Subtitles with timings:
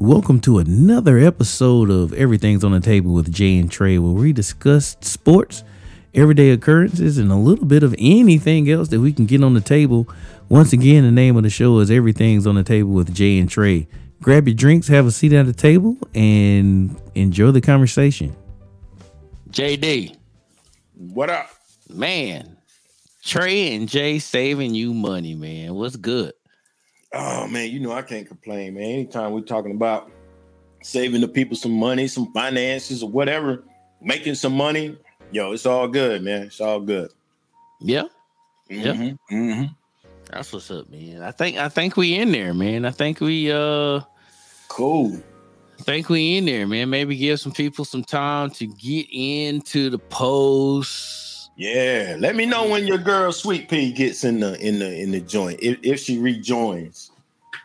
[0.00, 4.32] Welcome to another episode of Everything's on the Table with Jay and Trey, where we
[4.32, 5.64] discuss sports,
[6.14, 9.60] everyday occurrences, and a little bit of anything else that we can get on the
[9.60, 10.08] table.
[10.48, 13.50] Once again, the name of the show is Everything's on the Table with Jay and
[13.50, 13.88] Trey.
[14.22, 18.36] Grab your drinks, have a seat at the table, and enjoy the conversation.
[19.50, 20.16] JD,
[20.94, 21.50] What up?
[21.90, 22.56] man,
[23.24, 25.74] Trey and Jay saving you money, man.
[25.74, 26.34] What's good?
[27.12, 28.82] Oh man, you know I can't complain, man.
[28.84, 30.10] Anytime we're talking about
[30.82, 33.64] saving the people some money, some finances, or whatever,
[34.00, 34.96] making some money,
[35.30, 36.42] yo, it's all good, man.
[36.42, 37.10] It's all good.
[37.80, 38.04] Yeah,
[38.68, 38.92] Yeah.
[38.92, 39.76] Mhm, mhm.
[40.30, 41.22] that's what's up, man.
[41.22, 42.84] I think I think we in there, man.
[42.84, 44.00] I think we uh
[44.68, 45.18] Cool.
[45.78, 46.90] I think we in there, man.
[46.90, 51.27] Maybe give some people some time to get into the post.
[51.58, 52.16] Yeah.
[52.20, 55.20] Let me know when your girl Sweet Pea gets in the in the in the
[55.20, 55.58] joint.
[55.60, 57.10] If, if she rejoins.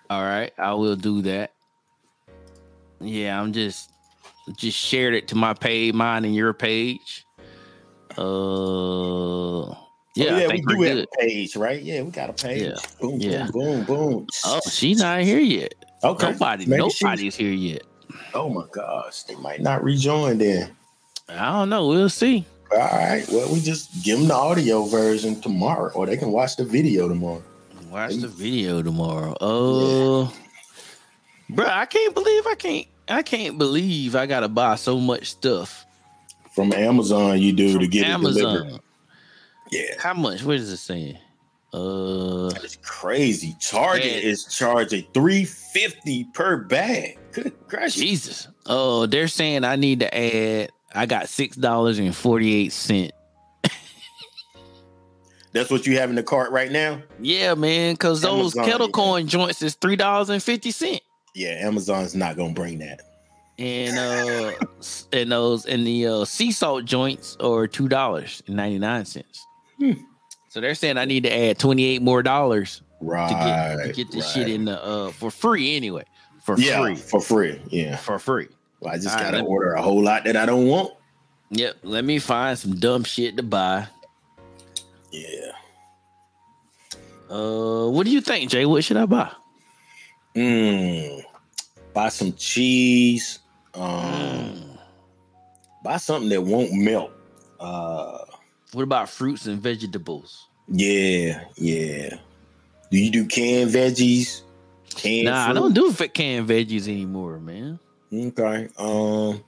[0.09, 1.51] All right, I will do that.
[2.99, 3.91] Yeah, I'm just
[4.57, 7.23] just shared it to my page, mine and your page.
[8.17, 9.73] Uh,
[10.15, 11.81] yeah, Oh, I we do have a page, right?
[11.81, 12.63] Yeah, we got a page.
[12.63, 12.75] Yeah.
[12.99, 13.47] Boom, Yeah.
[13.51, 14.27] boom, boom, boom.
[14.45, 15.73] Oh, she's not here yet.
[16.03, 16.31] okay.
[16.31, 17.83] Nobody, Maybe she's- nobody's here yet.
[18.33, 20.75] Oh my gosh, they might not rejoin then.
[21.29, 21.87] I don't know.
[21.87, 22.45] We'll see.
[22.73, 23.25] All right.
[23.29, 27.07] Well, we just give them the audio version tomorrow, or they can watch the video
[27.07, 27.43] tomorrow.
[27.89, 29.33] Watch the video tomorrow.
[29.33, 30.29] Uh,
[31.49, 32.87] bro, I can't believe I can't.
[33.07, 35.85] I can't believe I gotta buy so much stuff.
[36.55, 38.79] From Amazon, you do to from get it delivered.
[39.71, 40.43] Yeah, How much?
[40.43, 41.17] What is it saying?
[41.73, 43.55] Uh, it's crazy.
[43.59, 44.21] Target Man.
[44.23, 47.17] is charging three fifty per bag.
[47.31, 47.95] Good gracious.
[47.95, 48.47] Jesus.
[48.67, 50.71] Oh, they're saying I need to add.
[50.95, 53.11] I got six dollars and forty eight cent.
[55.51, 57.01] That's what you have in the cart right now.
[57.19, 61.01] Yeah, man, because those kettle corn joints is three dollars and fifty cent.
[61.35, 63.01] Yeah, Amazon's not gonna bring that.
[63.59, 64.51] and uh
[65.13, 69.45] and those and the uh sea salt joints are two dollars and 99 cents
[69.77, 69.91] Hmm.
[70.49, 73.29] so they're saying i need to add 28 more dollars to Right.
[73.77, 76.03] get to get this shit in the uh for free anyway
[76.43, 77.61] for Yeah, free for free.
[77.69, 77.95] Yeah.
[77.97, 78.47] for free
[78.83, 80.91] Well, I just All right, gotta me- order a whole lot that I don't want.
[81.51, 83.87] yep let me find some dumb shit to buy
[85.11, 85.51] Yeah.
[87.29, 89.29] uh what do you think jay what should i buy
[90.35, 91.21] Mm.
[91.93, 93.37] Buy some cheese.
[93.75, 94.79] Um, Mm.
[95.83, 97.11] buy something that won't melt.
[97.59, 98.17] Uh
[98.73, 102.15] what about fruits and vegetables yeah, yeah.
[102.89, 104.41] Do you do canned veggies?
[104.95, 107.77] Canned nah i don't do canned veggies anymore man
[108.13, 108.69] Okay.
[108.77, 109.43] Um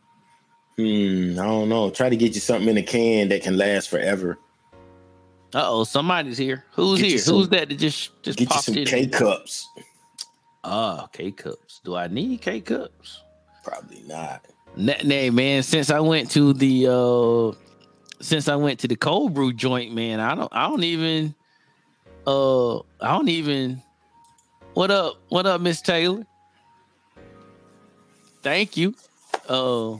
[0.77, 1.89] hmm, I don't know.
[1.91, 4.37] Try to get you something in a can that can last forever.
[5.53, 8.63] uh-oh somebody's here who's Get here some- who's that that just just Get you popped
[8.65, 9.69] some in K cups.
[10.63, 11.79] Ah, K cups.
[11.83, 13.21] Do I need K cups?
[13.63, 14.43] Probably not.
[14.75, 15.61] Nah, nah, man.
[15.63, 17.55] Since I went to the uh
[18.21, 21.35] since I went to the cold brew joint, man, I don't I don't even
[22.25, 22.81] uh I
[23.15, 23.81] don't even
[24.73, 26.25] what up, what up, Miss Taylor?
[28.45, 28.93] Thank you.
[29.49, 29.95] Uh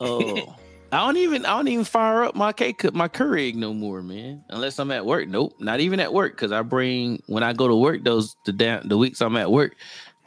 [0.00, 0.40] uh
[0.92, 4.44] I don't even I don't even fire up my cup my Keurig no more, man.
[4.50, 5.26] Unless I'm at work.
[5.26, 6.36] Nope, not even at work.
[6.36, 9.50] Cause I bring when I go to work those the da- the weeks I'm at
[9.50, 9.74] work,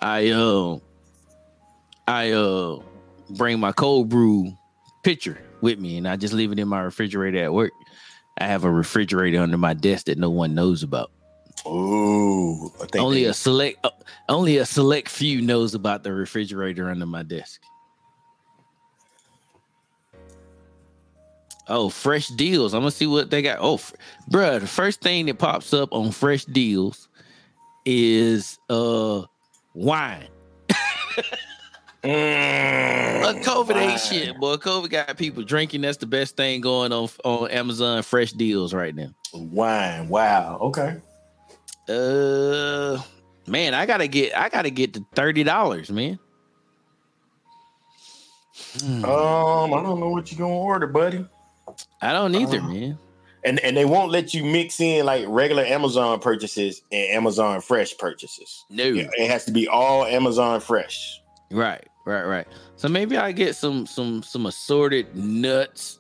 [0.02, 0.80] I uh
[2.10, 2.80] I uh
[3.38, 4.52] bring my cold brew
[5.02, 7.72] pitcher with me and I just leave it in my refrigerator at work.
[8.38, 11.10] I have a refrigerator under my desk that no one knows about.
[11.66, 13.90] Think Only they- a select uh,
[14.30, 17.62] only a select few knows about the refrigerator under my desk.
[21.68, 22.74] Oh, fresh deals.
[22.76, 23.58] I'm gonna see what they got.
[23.60, 23.94] Oh, f-
[24.30, 27.10] bruh, the first thing that pops up on fresh deals
[27.86, 29.24] is uh
[29.74, 30.28] wine.
[32.04, 33.98] Mm, COVID ain't wine.
[33.98, 34.58] shit, boy.
[34.58, 35.82] COVID got people drinking.
[35.82, 39.10] That's the best thing going on on Amazon Fresh Deals right now.
[39.34, 40.08] Wine.
[40.08, 40.60] Wow.
[40.62, 40.98] Okay.
[41.88, 43.02] Uh,
[43.48, 46.20] man, I gotta get, I gotta get to thirty dollars, man.
[48.82, 49.06] Hmm.
[49.06, 51.26] Um, I don't know what you're gonna order, buddy.
[52.02, 52.98] I don't either, uh, man.
[53.44, 57.98] And and they won't let you mix in like regular Amazon purchases and Amazon Fresh
[57.98, 58.66] purchases.
[58.70, 61.22] No, Yeah, It has to be all Amazon Fresh.
[61.52, 62.48] right, right, right.
[62.76, 66.00] So maybe I get some, some, some assorted nuts.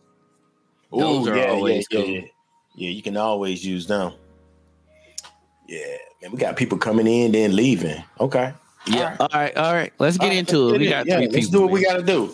[0.92, 2.10] Those are always yeah, cool.
[2.10, 2.22] yeah.
[2.76, 4.14] Yeah, you can always use them.
[5.68, 8.04] Yeah, man, we got people coming in then leaving.
[8.20, 8.54] Okay.
[8.88, 9.18] Yeah.
[9.20, 9.92] All right, all right.
[9.98, 10.80] Let's get All right, into let's it.
[10.80, 11.52] We get got yeah, three let's people.
[11.52, 12.32] do what we gotta do.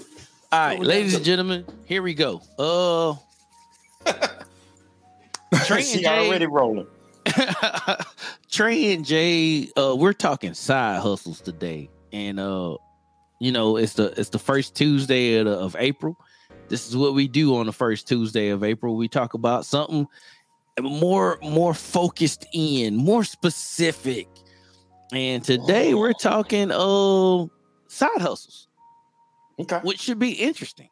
[0.51, 2.41] All right, ladies and gentlemen, here we go.
[2.59, 3.15] Uh,
[5.65, 6.87] Trey and Jay- already rolling.
[8.51, 11.89] Trey and Jay, uh, we're talking side hustles today.
[12.11, 12.75] and uh,
[13.39, 16.17] you know, it's the it's the first Tuesday of, of April.
[16.67, 18.95] This is what we do on the first Tuesday of April.
[18.95, 20.07] We talk about something
[20.79, 24.27] more more focused in, more specific.
[25.13, 27.45] And today we're talking uh
[27.88, 28.68] side hustles.
[29.59, 29.79] Okay.
[29.83, 30.89] Which should be interesting.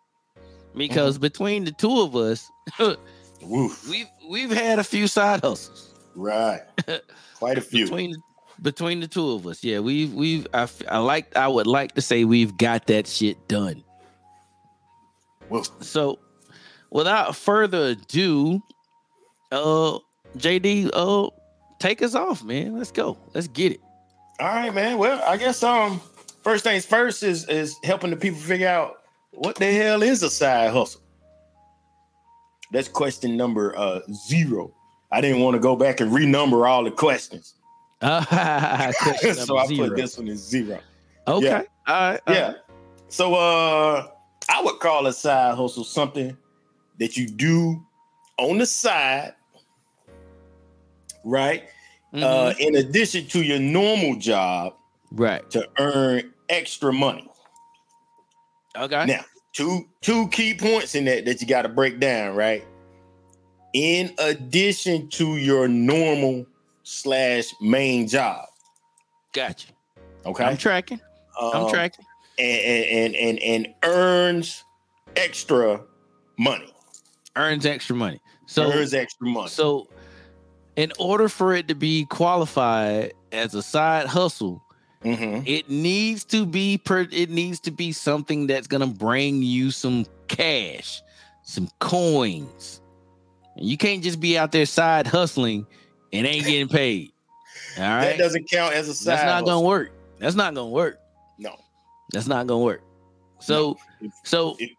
[0.76, 1.22] Because mm-hmm.
[1.22, 2.50] between the two of us,
[3.44, 5.94] we've we've had a few side hustles.
[6.16, 6.62] Right.
[7.36, 7.86] Quite a few.
[7.86, 8.16] between
[8.62, 9.64] between the two of us.
[9.64, 13.48] Yeah, we've we've I, I like I would like to say we've got that shit
[13.48, 13.84] done.
[15.50, 16.20] Well, so
[16.92, 18.62] without further ado,
[19.52, 20.00] uh
[20.38, 21.30] JD, uh
[21.80, 22.78] take us off, man.
[22.78, 23.18] Let's go.
[23.34, 23.82] Let's get it.
[24.40, 24.98] All right, man.
[24.98, 26.02] Well, I guess um
[26.44, 29.02] first things first is is helping the people figure out
[29.32, 31.02] what the hell is a side hustle.
[32.72, 34.74] That's question number uh zero.
[35.12, 37.56] I didn't want to go back and renumber all the questions.
[38.02, 38.92] Uh,
[39.34, 39.90] so I zero.
[39.90, 40.80] put this one as zero.
[41.28, 41.46] Okay.
[41.46, 41.64] Yeah.
[41.86, 42.22] All right.
[42.28, 42.48] All yeah.
[42.48, 42.56] Right.
[43.10, 44.08] So uh
[44.50, 46.38] I would call a side hustle something
[47.00, 47.86] that you do
[48.38, 49.34] on the side,
[51.24, 51.64] right?
[52.14, 52.24] Mm-hmm.
[52.24, 54.74] Uh, in addition to your normal job,
[55.12, 57.30] right, to earn extra money.
[58.76, 59.06] Okay.
[59.06, 62.66] Now, two two key points in that that you got to break down, right?
[63.74, 66.46] In addition to your normal
[66.84, 68.46] slash main job.
[69.34, 69.68] Gotcha.
[70.26, 70.44] Okay.
[70.44, 71.00] I'm tracking.
[71.40, 72.06] Um, I'm tracking.
[72.40, 74.64] And, and and and earns
[75.16, 75.82] extra
[76.38, 76.74] money.
[77.36, 78.20] Earns extra money.
[78.48, 79.50] So earns extra money.
[79.50, 79.88] So
[80.80, 84.64] in order for it to be qualified as a side hustle,
[85.04, 85.44] mm-hmm.
[85.46, 90.06] it needs to be per, it needs to be something that's gonna bring you some
[90.30, 91.02] cash,
[91.44, 92.80] some coins.
[93.58, 95.68] And you can't just be out there side hustling
[96.14, 97.12] and ain't getting paid.
[97.78, 98.06] All right.
[98.06, 99.18] That doesn't count as a side.
[99.18, 99.48] That's not hustle.
[99.48, 99.92] gonna work.
[100.18, 100.98] That's not gonna work.
[101.38, 101.58] No.
[102.14, 102.84] That's not gonna work.
[103.42, 104.10] So no.
[104.24, 104.70] so if,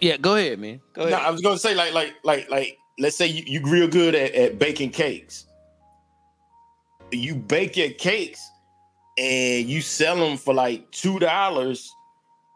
[0.00, 0.80] yeah, go ahead, man.
[0.92, 1.12] Go ahead.
[1.12, 4.14] No, I was gonna say like like like like let's say you, you real good
[4.14, 5.46] at, at baking cakes.
[7.10, 8.48] You bake your cakes
[9.18, 11.92] and you sell them for like two dollars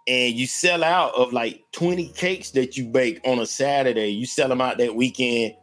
[0.06, 4.08] and you sell out of like 20 cakes that you bake on a Saturday.
[4.08, 5.54] You sell them out that weekend,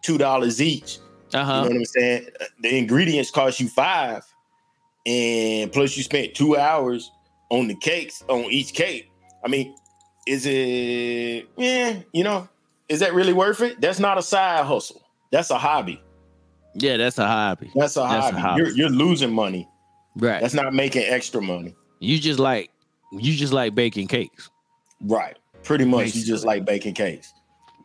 [0.00, 0.98] two dollars each.
[1.34, 1.52] Uh-huh.
[1.52, 2.26] You know what I'm saying?
[2.62, 4.22] The ingredients cost you five,
[5.06, 7.10] and plus you spent two hours
[7.50, 9.10] on the cakes on each cake.
[9.44, 9.74] I mean,
[10.26, 11.48] is it?
[11.56, 12.48] Yeah, you know,
[12.92, 13.80] is that really worth it?
[13.80, 15.02] That's not a side hustle.
[15.30, 16.02] That's a hobby.
[16.74, 17.70] Yeah, that's a hobby.
[17.74, 18.36] That's a, that's hobby.
[18.36, 18.62] a hobby.
[18.62, 19.66] You're, you're losing money.
[20.16, 20.42] Right.
[20.42, 21.74] That's not making extra money.
[22.00, 22.70] You just like
[23.12, 24.50] you just like baking cakes.
[25.00, 25.38] Right.
[25.62, 26.20] Pretty much Basically.
[26.20, 27.32] you just like baking cakes.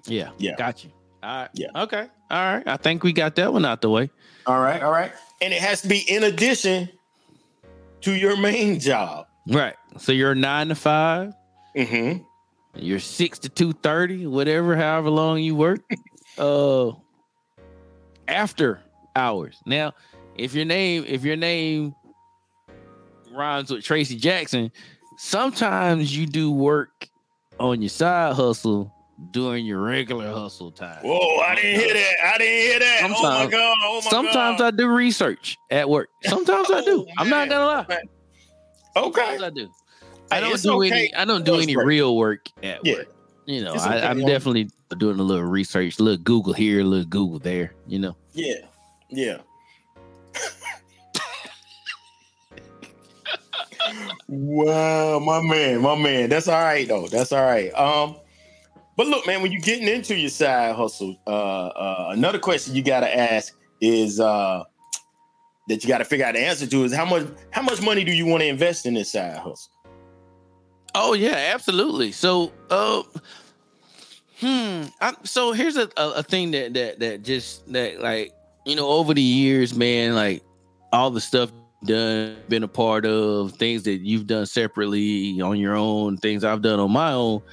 [0.06, 0.31] Yeah.
[0.38, 0.56] Yeah.
[0.57, 0.92] Got you.
[1.24, 1.50] All right.
[1.54, 1.68] Yeah.
[1.75, 2.07] Okay.
[2.30, 2.68] All right.
[2.68, 4.09] I think we got that one out the way.
[4.45, 4.81] All right.
[4.83, 5.12] All right.
[5.42, 6.89] And it has to be in addition
[8.01, 9.27] to your main job.
[9.48, 9.75] Right.
[9.98, 11.33] So you're nine to 5
[11.75, 12.24] Mm-hmm.
[12.80, 15.82] You're six to two thirty, whatever, however long you work.
[16.38, 16.92] uh
[18.28, 18.80] after
[19.16, 19.58] hours.
[19.66, 19.94] Now,
[20.36, 21.96] if your name, if your name
[23.32, 24.72] rhymes with Tracy Jackson,
[25.18, 27.10] sometimes you do work
[27.60, 28.94] on your side hustle
[29.32, 31.00] during your regular hustle time.
[31.04, 32.14] Whoa, I didn't hear that.
[32.24, 33.00] I didn't hear that.
[33.02, 33.78] Sometimes, oh my god.
[33.82, 34.74] Oh my sometimes god.
[34.74, 36.10] I do research at work.
[36.24, 37.06] Sometimes I do.
[37.10, 38.00] Oh, I'm not gonna lie.
[38.96, 39.22] Okay.
[39.22, 39.70] Sometimes I do.
[40.31, 40.92] I don't do okay.
[40.92, 42.96] any I don't do any real work at yeah.
[42.96, 43.14] work.
[43.46, 43.81] You know, okay.
[43.81, 47.74] I, am definitely doing a little research, a little Google here, a little Google there,
[47.88, 48.18] you know.
[48.34, 48.56] Yeah.
[49.10, 49.38] Yeah.
[54.28, 56.30] wow, my man, my man.
[56.30, 57.07] That's all right though.
[57.07, 57.74] That's all right.
[57.74, 58.18] Um,
[58.98, 62.81] but look, man, when you're getting into your side hustle, uh, uh, another question you
[62.81, 64.64] got to ask is uh,
[65.68, 68.04] that you got to figure out the answer to is how much how much money
[68.04, 69.72] do you want to invest in this side hustle?
[70.99, 72.11] Oh yeah, absolutely.
[72.11, 73.04] So, uh,
[74.39, 74.85] hmm.
[74.99, 78.33] I, so here's a, a, a thing that that that just that like
[78.66, 80.42] you know over the years, man, like
[80.92, 81.51] all the stuff
[81.85, 86.63] done, been a part of, things that you've done separately on your own, things I've
[86.63, 87.44] done on my own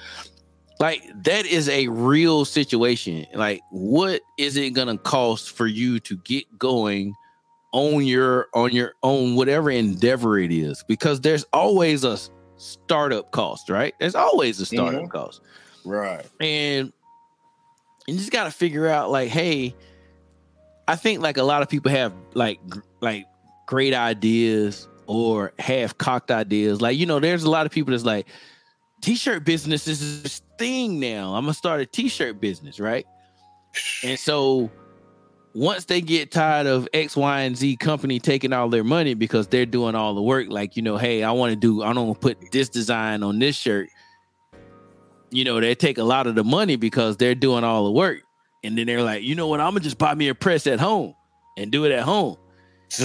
[0.80, 6.16] like that is a real situation like what is it gonna cost for you to
[6.24, 7.14] get going
[7.72, 12.18] on your on your own whatever endeavor it is because there's always a
[12.56, 15.10] startup cost right there's always a startup mm-hmm.
[15.10, 15.40] cost
[15.84, 16.92] right and
[18.06, 19.74] you just got to figure out like hey
[20.88, 22.60] i think like a lot of people have like
[23.00, 23.26] like
[23.66, 28.04] great ideas or half cocked ideas like you know there's a lot of people that's
[28.04, 28.26] like
[29.04, 31.34] t-shirt business is this thing now.
[31.34, 33.06] I'm gonna start a t-shirt business, right?
[34.02, 34.70] And so
[35.54, 39.46] once they get tired of X, Y, and Z company taking all their money because
[39.46, 42.08] they're doing all the work, like you know, hey, I want to do, I don't
[42.08, 43.88] want to put this design on this shirt.
[45.30, 48.20] You know, they take a lot of the money because they're doing all the work,
[48.64, 50.80] and then they're like, you know what, I'm gonna just buy me a press at
[50.80, 51.14] home
[51.56, 52.36] and do it at home.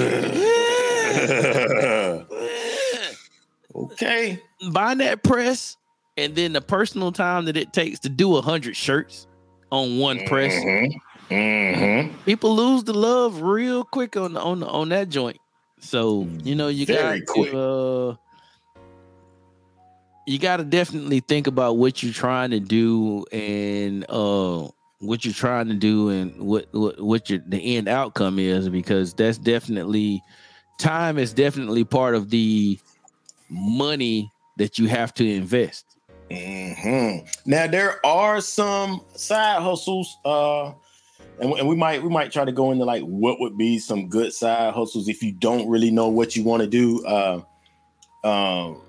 [3.76, 4.42] okay.
[4.72, 5.78] Buy that press,
[6.18, 9.28] and then the personal time that it takes to do a hundred shirts
[9.72, 10.54] on one press.
[10.54, 10.98] Mm-hmm.
[11.30, 11.76] Mhm.
[11.76, 12.26] Mhm.
[12.26, 15.38] people lose the love real quick on on on that joint.
[15.80, 18.16] So you know you got to uh,
[20.26, 24.68] you got to definitely think about what you're trying to do and uh
[25.00, 29.14] what you're trying to do and what what what your the end outcome is because
[29.14, 30.22] that's definitely
[30.78, 32.78] time is definitely part of the
[33.50, 35.86] money that you have to invest.
[36.30, 37.28] Mhm.
[37.46, 40.74] Now there are some side hustles, uh,
[41.40, 44.10] and, and we might we might try to go into like what would be some
[44.10, 47.06] good side hustles if you don't really know what you want to do.
[47.06, 47.42] Uh,
[48.24, 48.82] um,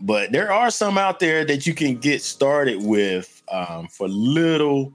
[0.00, 4.92] but there are some out there that you can get started with um, for little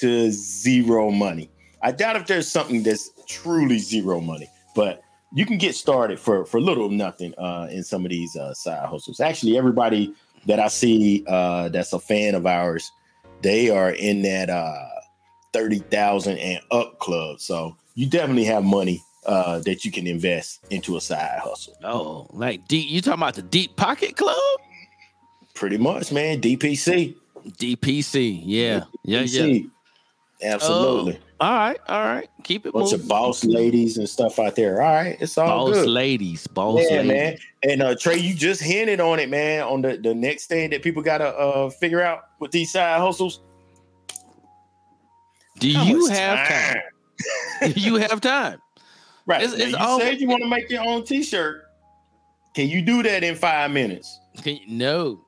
[0.00, 1.50] to zero money.
[1.82, 5.02] I doubt if there's something that's truly zero money, but
[5.34, 8.54] you can get started for for little or nothing uh, in some of these uh,
[8.54, 9.20] side hustles.
[9.20, 10.14] Actually, everybody
[10.46, 12.90] that I see uh, that's a fan of ours,
[13.42, 14.88] they are in that uh,
[15.56, 17.40] thirty thousand and up club.
[17.40, 21.74] So you definitely have money uh, that you can invest into a side hustle.
[21.82, 24.36] Oh, like deep you talking about the deep pocket club?
[25.54, 26.40] Pretty much, man.
[26.40, 27.14] DPC.
[27.46, 28.40] DPC.
[28.44, 28.84] Yeah.
[29.04, 29.42] Yeah, yeah.
[29.42, 29.70] DPC.
[30.42, 31.18] Absolutely.
[31.40, 32.28] All right, all right.
[32.44, 33.00] Keep it Bunch moving.
[33.00, 34.80] of boss ladies and stuff out there.
[34.82, 35.88] All right, it's all boss good.
[35.88, 37.12] ladies, boss yeah, ladies.
[37.12, 37.38] man.
[37.62, 39.62] And uh, Trey, you just hinted on it, man.
[39.62, 43.40] On the the next thing that people gotta uh, figure out with these side hustles.
[45.58, 47.72] Do How you have time?
[47.72, 48.60] Do you have time?
[49.28, 49.42] Right.
[49.42, 51.64] It's- it's you all- said you want to make your own T-shirt.
[52.54, 54.20] Can you do that in five minutes?
[54.40, 55.20] Can you, no.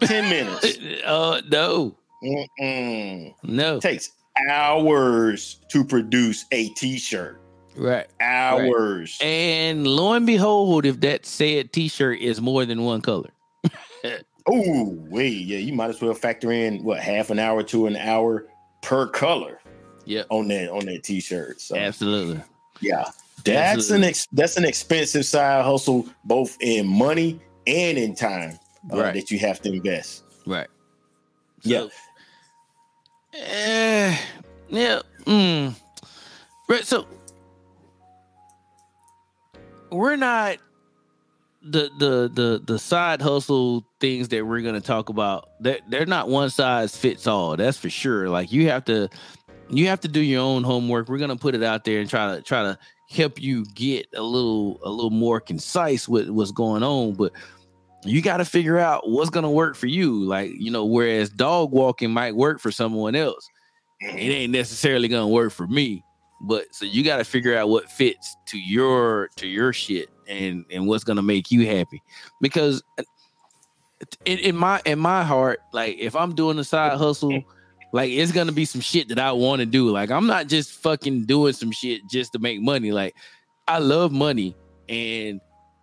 [0.00, 0.78] Ten minutes?
[1.04, 1.96] Uh no.
[2.24, 3.32] Mm-mm.
[3.44, 3.78] No.
[3.78, 4.10] Takes
[4.50, 7.40] hours to produce a T-shirt.
[7.76, 8.08] Right.
[8.20, 9.16] Hours.
[9.20, 13.30] And lo and behold, if that said t-shirt is more than one color.
[14.48, 15.58] Oh, wait, yeah.
[15.58, 18.46] You might as well factor in what half an hour to an hour
[18.80, 19.58] per color
[20.06, 20.26] Yep.
[20.30, 21.60] on that on that T-shirt.
[21.60, 22.40] So Absolutely.
[22.80, 23.04] Yeah,
[23.44, 23.96] that's Absolutely.
[24.06, 28.58] an ex- that's an expensive side hustle, both in money and in time
[28.92, 29.14] uh, Right.
[29.14, 30.22] that you have to invest.
[30.46, 30.68] Right.
[31.62, 31.86] Yeah.
[33.34, 34.16] Eh,
[34.68, 35.00] yeah.
[35.24, 35.74] Mm.
[36.68, 36.84] Right.
[36.84, 37.06] So
[39.90, 40.58] we're not
[41.62, 45.48] the the the the side hustle things that we're gonna talk about.
[45.60, 47.56] That they're, they're not one size fits all.
[47.56, 48.28] That's for sure.
[48.28, 49.08] Like you have to
[49.68, 51.08] you have to do your own homework.
[51.08, 54.22] We're gonna put it out there and try to try to help you get a
[54.22, 57.14] little a little more concise with what's going on.
[57.14, 57.32] But
[58.04, 60.24] you got to figure out what's gonna work for you.
[60.24, 63.48] Like you know, whereas dog walking might work for someone else,
[64.00, 64.18] it mm-hmm.
[64.18, 66.02] ain't necessarily gonna work for me.
[66.40, 70.64] But so you got to figure out what fits to your to your shit and
[70.70, 72.02] and what's gonna make you happy.
[72.40, 73.04] Because uh,
[74.26, 77.42] in, in my in my heart, like if I'm doing a side hustle,
[77.92, 79.90] like it's gonna be some shit that I want to do.
[79.90, 82.92] Like I'm not just fucking doing some shit just to make money.
[82.92, 83.16] Like
[83.68, 84.56] I love money,
[84.88, 85.40] and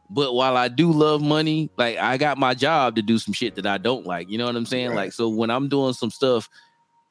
[0.10, 3.56] but while I do love money, like I got my job to do some shit
[3.56, 4.30] that I don't like.
[4.30, 4.90] You know what I'm saying?
[4.90, 4.98] Right.
[4.98, 6.50] Like so when I'm doing some stuff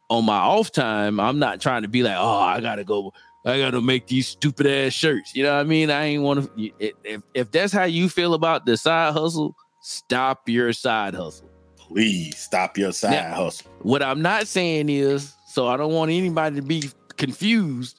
[0.09, 3.13] on my off time, I'm not trying to be like, oh, I gotta go.
[3.45, 5.35] I gotta make these stupid ass shirts.
[5.35, 5.91] You know what I mean?
[5.91, 6.71] I ain't want to.
[7.03, 11.52] If if that's how you feel about the side hustle, stop your side hustle.
[11.93, 13.71] Please stop your side Now- hustle.
[13.83, 17.99] What I'm not saying is, so I don't want anybody to be confused.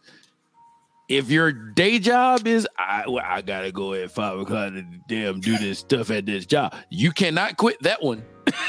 [1.09, 5.41] If your day job is, I well, I gotta go at five o'clock and damn
[5.41, 8.23] do this stuff at this job, you cannot quit that one.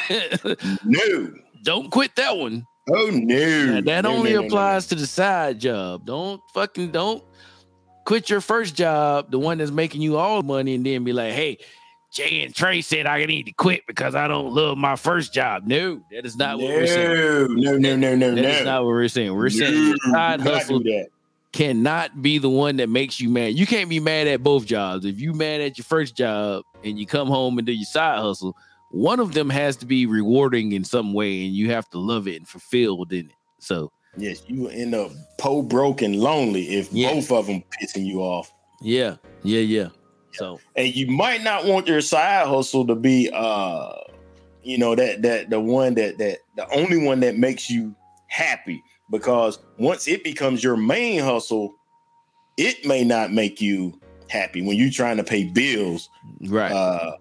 [0.85, 1.33] No.
[1.63, 2.67] don't quit that one.
[2.93, 3.67] Oh no.
[3.67, 6.05] Now, that No, only no, no, applies to the side job.
[6.05, 7.25] Don't fucking don't
[8.05, 11.13] quit your first job, the one that's making you all the money, and then be
[11.15, 11.57] like, hey,
[12.15, 15.65] Jay and Trey said I need to quit because I don't love my first job.
[15.67, 16.65] No, that is not no.
[16.65, 17.55] what we're saying.
[17.57, 18.49] No, no, no, no, That no.
[18.49, 19.35] is not what we're saying.
[19.35, 21.09] We're saying No, your side hustle that.
[21.53, 23.55] cannot be the one that makes you mad.
[23.55, 25.05] You can't be mad at both jobs.
[25.05, 28.21] If you mad at your first job and you come home and do your side
[28.21, 28.57] hustle,
[28.93, 32.29] one of them has to be rewarding in some way, and you have to love
[32.29, 33.33] it and fulfilled in it.
[33.59, 37.13] So Yes, you will end up po broke and lonely if Yeah.
[37.13, 38.53] both of them pissing you off.
[38.81, 39.89] yeah, yeah, yeah.
[40.35, 43.93] So and you might not want your side hustle to be uh
[44.63, 47.95] you know that that the one that that the only one that makes you
[48.29, 51.75] happy because once it becomes your main hustle,
[52.57, 56.09] it may not make you happy when you're trying to pay bills,
[56.41, 56.73] Right.
[56.73, 57.17] uh,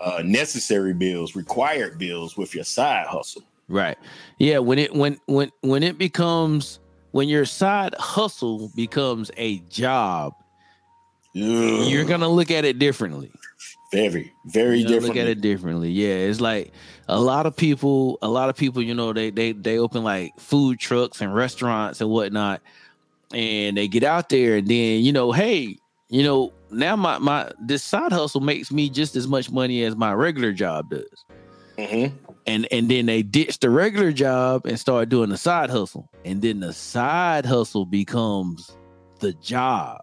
[0.00, 3.42] uh, necessary bills, required bills with your side hustle.
[3.68, 3.96] Right.
[4.38, 6.80] Yeah, when it when when when it becomes
[7.12, 10.34] when your side hustle becomes a job,
[11.42, 13.30] you're gonna look at it differently.
[13.92, 15.06] very, very different.
[15.06, 15.90] Look at it differently.
[15.90, 16.72] Yeah, it's like
[17.08, 18.18] a lot of people.
[18.22, 22.00] A lot of people, you know, they they they open like food trucks and restaurants
[22.00, 22.60] and whatnot,
[23.32, 25.78] and they get out there and then you know, hey,
[26.08, 29.96] you know, now my my this side hustle makes me just as much money as
[29.96, 31.24] my regular job does.
[31.78, 32.12] Mhm.
[32.46, 36.42] and and then they ditch the regular job and start doing the side hustle and
[36.42, 38.76] then the side hustle becomes
[39.20, 40.00] the job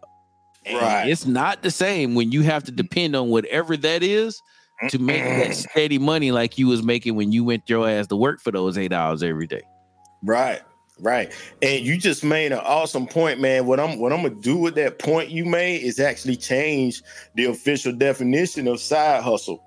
[0.66, 1.10] And Right.
[1.10, 4.42] it's not the same when you have to depend on whatever that is
[4.90, 8.16] to make that steady money like you was making when you went your ass to
[8.16, 9.62] work for those eight hours every day
[10.24, 10.62] Right,
[11.00, 11.32] right.
[11.62, 13.68] And you just made an awesome point, man.
[13.68, 17.04] What I'm what I'm gonna do with that point you made is actually change
[17.36, 19.64] the official definition of side hustle.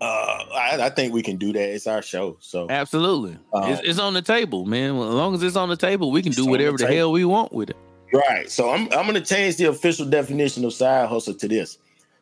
[0.00, 1.68] Uh, I, I think we can do that.
[1.70, 5.42] It's our show, so absolutely Uh, it's, it's on the table man as long as
[5.42, 7.70] it's on the table we can do on the whatever the, hell we want with
[7.70, 7.76] it
[8.12, 8.50] right.
[8.50, 11.78] So I'm I'm gonna change the official definition of side hustle to this: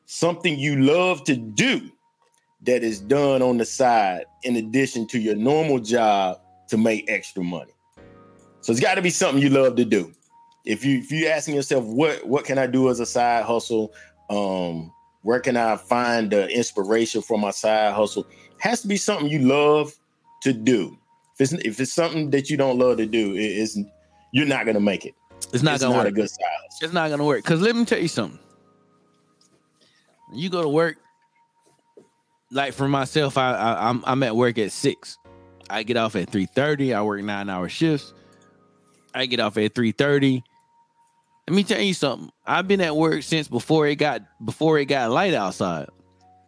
[0.07, 1.91] something you love to do
[2.63, 7.43] that is done on the side in addition to your normal job to make extra
[7.43, 7.73] money.
[8.63, 10.13] So it's got to be something you love to do.
[10.65, 13.93] If you if you asking yourself what what can I do as a side hustle,
[14.31, 14.91] um,
[15.23, 18.27] where can I find the inspiration for my side hustle?
[18.61, 19.93] Has to be something you love
[20.43, 20.99] to do.
[21.39, 23.79] If it's if it's something that you don't love to do, it is
[24.33, 25.15] you're not gonna make it.
[25.55, 26.79] It's not it's gonna not work a good hustle.
[26.83, 27.45] It's not gonna work.
[27.45, 28.39] Cause let me tell you something.
[30.33, 30.97] You go to work.
[32.51, 35.19] Like for myself, I, I I'm I'm at work at six.
[35.71, 36.93] I get off at three thirty.
[36.95, 38.13] I work nine hour shifts.
[39.15, 40.43] I get off at three thirty.
[41.49, 42.31] Let me tell you something.
[42.47, 45.89] I've been at work since before it got before it got light outside,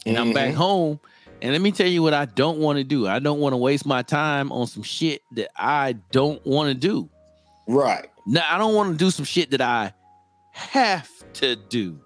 [0.04, 0.56] and I'm back Mhm.
[0.56, 1.00] home.
[1.42, 3.06] And let me tell you what I don't want to do.
[3.06, 6.74] I don't want to waste my time on some shit that I don't want to
[6.74, 7.10] do.
[7.68, 8.08] Right.
[8.26, 9.92] No, I don't want to do some shit that I
[10.50, 11.98] have to do.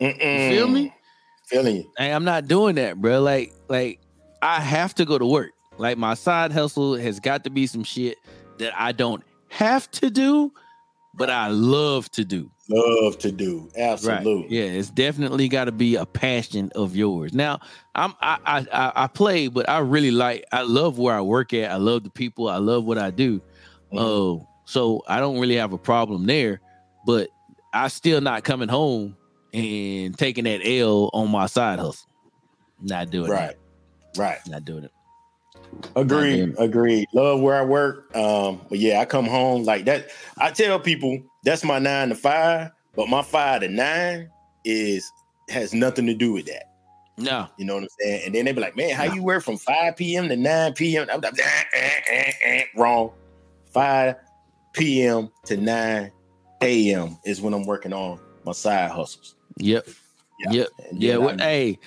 [0.00, 0.92] You feel me?
[1.46, 1.90] Feeling you.
[1.96, 3.20] Hey, I'm not doing that, bro.
[3.20, 4.00] Like, like
[4.42, 5.52] I have to go to work.
[5.78, 8.18] Like my side hustle has got to be some shit
[8.58, 10.52] that I don't have to do,
[11.14, 12.50] but I love to do.
[12.68, 13.70] Love to do.
[13.74, 13.90] Right.
[13.92, 14.46] Absolutely.
[14.56, 17.32] Yeah, it's definitely got to be a passion of yours.
[17.32, 17.60] Now,
[17.94, 21.70] I'm I, I I play, but I really like I love where I work at.
[21.70, 22.48] I love the people.
[22.48, 23.40] I love what I do.
[23.92, 23.98] Mhm.
[23.98, 26.60] Oh, so I don't really have a problem there,
[27.06, 27.30] but
[27.72, 29.16] I still not coming home
[29.54, 32.06] and taking that L on my side hustle.
[32.82, 33.34] Not doing it.
[33.34, 33.56] right.
[34.18, 34.38] Right.
[34.46, 34.92] Not doing it.
[35.96, 36.54] Agreed.
[36.58, 37.06] Not Agreed.
[37.14, 38.14] Love where I work.
[38.14, 40.10] Um, but yeah, I come home like that.
[40.36, 44.28] I tell people that's my nine to five, but my five to nine
[44.66, 45.10] is
[45.48, 46.64] has nothing to do with that.
[47.16, 47.48] No.
[47.56, 48.22] You know what I'm saying?
[48.26, 50.28] And then they be like, man, how you work from 5 p.m.
[50.28, 51.08] to 9 p.m.?
[51.10, 53.12] I'm like, eh, eh, eh, eh, wrong.
[53.72, 54.14] 5
[54.72, 55.30] p.m.
[55.46, 56.12] to 9
[56.62, 57.18] a.m.
[57.24, 59.36] is when I'm working on my side hustles.
[59.58, 59.86] Yep.
[60.40, 60.50] Yeah.
[60.52, 60.68] Yep.
[60.90, 61.16] And Yeah.
[61.18, 61.78] What, hey,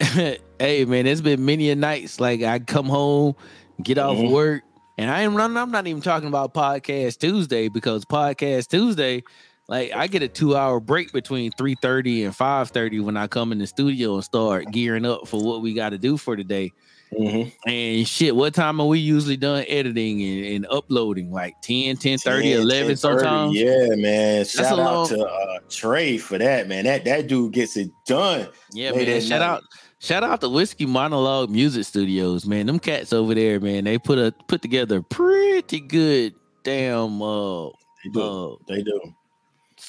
[0.58, 3.34] hey, man, it's been many a nights like I come home,
[3.82, 4.30] get off Mhm.
[4.30, 4.62] work,
[4.98, 9.22] and I ain't I'm not even talking about podcast Tuesday because podcast Tuesday,
[9.68, 13.58] like I get a two hour break between 3:30 and 5:30 when I come in
[13.58, 16.72] the studio and start gearing up for what we got to do for today.
[17.12, 17.52] Mhm.
[17.66, 21.30] And shit, what time are we usually done editing and, and uploading?
[21.32, 22.98] Like 10, 10 30, 10, 11 10:30.
[22.98, 23.54] sometimes?
[23.56, 24.44] Yeah, man.
[24.44, 26.84] Shout a out long- to uh, Trey for that, man.
[26.84, 28.48] That that dude gets it done.
[28.72, 29.20] Yeah, man.
[29.20, 29.46] Shout night.
[29.46, 29.62] out,
[30.00, 32.66] shout out to Whiskey Monologue Music Studios, man.
[32.66, 33.84] Them cats over there, man.
[33.84, 37.66] They put a put together a pretty good damn uh
[38.04, 38.20] They do.
[38.22, 39.00] uh they do.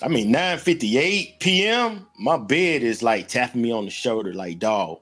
[0.03, 2.05] I mean, 9:58 p.m.
[2.19, 4.99] My bed is like tapping me on the shoulder, like, dog.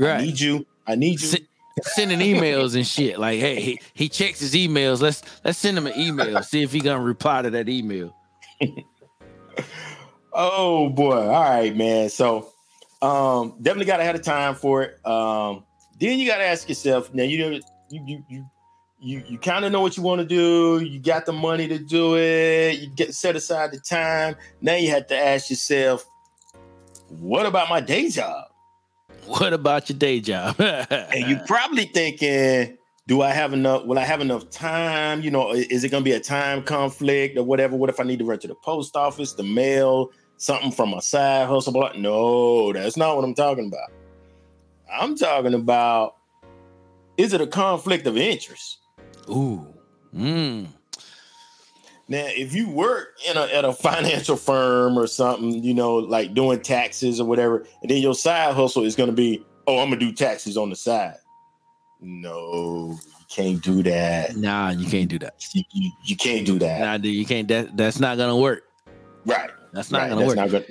[0.00, 0.66] I need you.
[0.86, 1.26] I need you.
[1.28, 1.46] Se-
[1.82, 3.18] sending emails and shit.
[3.18, 5.00] Like, hey, he, he checks his emails.
[5.00, 6.42] Let's let's send him an email.
[6.42, 8.14] See if he gonna reply to that email.
[10.34, 11.28] Oh boy.
[11.28, 12.08] All right, man.
[12.10, 12.50] So
[13.00, 15.06] um definitely gotta have a time for it.
[15.06, 15.64] Um
[16.00, 18.50] then you gotta ask yourself, now you know you you you
[19.00, 21.78] you, you kind of know what you want to do, you got the money to
[21.78, 24.34] do it, you get set aside the time.
[24.62, 26.04] Now you have to ask yourself,
[27.08, 28.46] what about my day job?
[29.26, 30.56] What about your day job?
[30.60, 33.84] And you're probably thinking, do I have enough?
[33.84, 35.22] Will I have enough time?
[35.22, 37.76] You know, is it going to be a time conflict or whatever?
[37.76, 41.00] What if I need to run to the post office, the mail, something from my
[41.00, 41.72] side hustle?
[41.72, 41.92] Blah.
[41.96, 43.90] No, that's not what I'm talking about.
[44.90, 46.16] I'm talking about,
[47.16, 48.78] is it a conflict of interest?
[49.28, 49.66] Ooh.
[50.14, 50.68] Mm.
[52.06, 56.34] Now, if you work in a at a financial firm or something, you know, like
[56.34, 59.88] doing taxes or whatever, and then your side hustle is going to be, oh, I'm
[59.88, 61.16] gonna do taxes on the side.
[62.00, 64.36] No, you can't do that.
[64.36, 65.42] Nah, you can't do that.
[65.54, 66.80] You, you, you can't do that.
[66.80, 67.48] Nah, dude, you can't.
[67.48, 68.64] That that's not gonna work.
[69.24, 69.50] Right.
[69.72, 70.08] That's not right.
[70.10, 70.36] gonna That's work.
[70.36, 70.64] not gonna-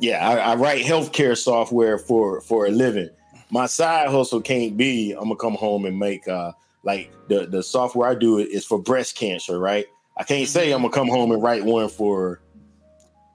[0.00, 3.10] yeah, I, I write healthcare software for for a living.
[3.50, 6.52] My side hustle can't be I'm gonna come home and make uh
[6.82, 9.86] like the the software I do is for breast cancer, right?
[10.18, 12.40] I can't say I'm gonna come home and write one for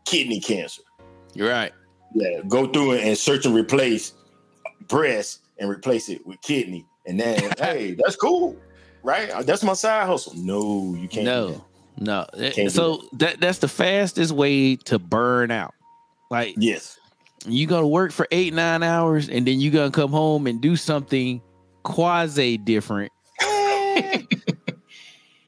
[0.05, 0.81] kidney cancer.
[1.33, 1.71] You're right.
[2.13, 4.13] Yeah, go through it and search and replace
[4.87, 8.55] breast and replace it with kidney, and then hey, that's cool,
[9.01, 9.31] right?
[9.45, 10.33] That's my side hustle.
[10.35, 11.25] No, you can't.
[11.25, 11.65] No,
[11.97, 12.25] no.
[12.51, 15.73] Can't so that that's the fastest way to burn out.
[16.29, 16.99] Like Yes.
[17.47, 20.75] you gonna work for eight nine hours and then you gonna come home and do
[20.75, 21.41] something
[21.83, 23.11] quasi different.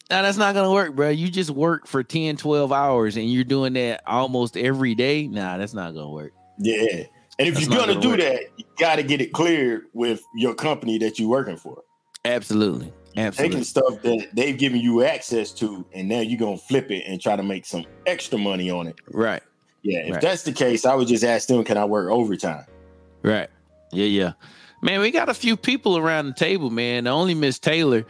[0.09, 1.09] Now that's not gonna work, bro.
[1.09, 5.27] You just work for 10, 12 hours and you're doing that almost every day.
[5.27, 6.33] Nah, that's not gonna work.
[6.59, 7.03] Yeah.
[7.37, 8.19] And if That's you're gonna, gonna do work.
[8.19, 11.83] that, you got to get it cleared with your company that you're working for.
[12.23, 12.93] Absolutely.
[13.17, 13.49] Absolutely.
[13.57, 17.19] Taking stuff that they've given you access to, and now you're gonna flip it and
[17.21, 18.95] try to make some extra money on it.
[19.11, 19.41] Right.
[19.83, 20.21] Yeah, if Right.
[20.21, 22.65] that's the case, I would just ask them, can I work overtime?
[23.21, 23.49] Right.
[23.91, 24.33] Yeah, yeah.
[24.81, 27.05] Man, we got a few people around the table, man.
[27.05, 28.05] The only Miss Taylor,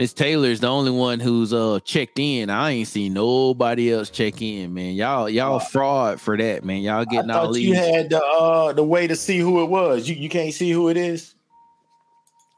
[0.00, 2.48] Miss Taylor is the only one who's uh checked in.
[2.48, 4.94] I ain't seen nobody else check in, man.
[4.94, 6.80] Y'all, y'all fraud for that, man.
[6.80, 9.66] Y'all I getting all thought you had the uh the way to see who it
[9.66, 10.08] was.
[10.08, 11.34] You you can't see who it is.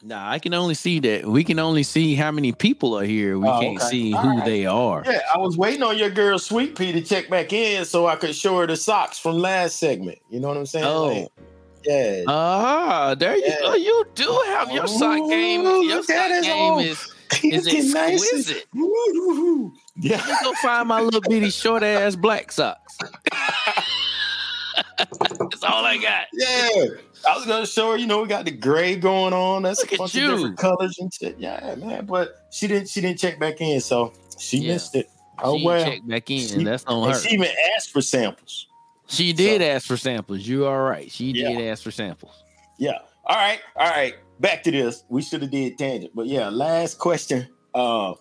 [0.05, 1.27] Nah, I can only see that.
[1.27, 3.37] We can only see how many people are here.
[3.41, 3.89] We Oh, can't okay.
[3.89, 4.45] see All who right.
[4.45, 5.03] they are.
[5.05, 8.15] Yeah, I was waiting on your girl Sweet Pea to check back in so I
[8.15, 10.19] could show her the socks from last segment.
[10.31, 10.85] You know what I'm saying?
[10.87, 11.09] Oh.
[11.09, 11.29] Like,
[11.85, 12.23] yeah.
[12.29, 13.75] Ah, there you go.
[13.75, 15.63] You do have your sock game.
[15.63, 17.13] Your sock game is
[17.45, 18.23] is Looking nice.
[18.23, 18.67] exquisite.
[18.75, 19.73] Woo-hoo-hoo.
[19.97, 20.17] Yeah.
[20.19, 22.99] Let me go find my little bitty short ass black socks.
[24.99, 26.27] That's all I got.
[26.33, 26.69] Yeah,
[27.29, 27.97] I was gonna show her.
[27.97, 29.63] You know, we got the gray going on.
[29.63, 31.37] That's Look a at bunch of different colors and shit.
[31.39, 32.07] Yeah, man.
[32.07, 32.89] But she didn't.
[32.89, 34.75] She didn't check back in, so she Yeah.
[34.75, 35.11] missed it.
[35.43, 35.85] Oh she well.
[35.85, 36.47] checked back in.
[36.47, 37.19] She- That's on her.
[37.19, 38.67] she even asked for samples.
[39.09, 40.41] She did So- ask for samples.
[40.47, 41.11] You are right.
[41.11, 41.51] She Yeah.
[41.57, 42.33] did ask for samples.
[42.79, 42.99] Yeah.
[43.27, 43.61] All right.
[43.77, 44.15] All right.
[44.43, 45.05] Back to this.
[45.09, 46.49] We should have did tangent, but yeah.
[46.49, 47.47] Last question.
[47.73, 48.15] Uh,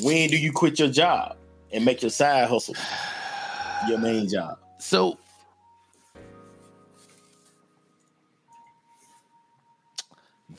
[0.00, 1.36] when do you quit your job
[1.70, 2.74] and make your side hustle
[3.86, 4.58] your main job?
[4.78, 5.18] So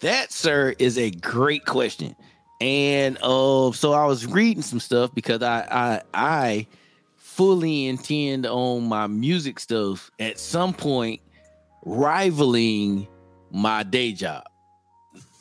[0.02, 2.16] that, sir, is a great question.
[2.62, 6.68] And uh, so I was reading some stuff because I I I
[7.18, 11.22] fully intend on my music stuff at some point
[11.86, 13.08] rivaling
[13.54, 14.44] my day job.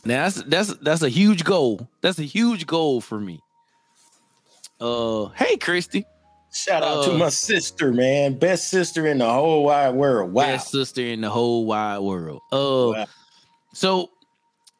[0.04, 1.88] Now that's that's that's a huge goal.
[2.02, 3.40] That's a huge goal for me.
[4.80, 6.04] Uh, hey Christy,
[6.52, 8.38] Shout out Uh, to my sister, man.
[8.38, 10.32] Best sister in the whole wide world.
[10.32, 10.42] Wow.
[10.46, 12.40] best sister in the whole wide world.
[12.52, 13.06] Uh, Wow.
[13.72, 14.10] so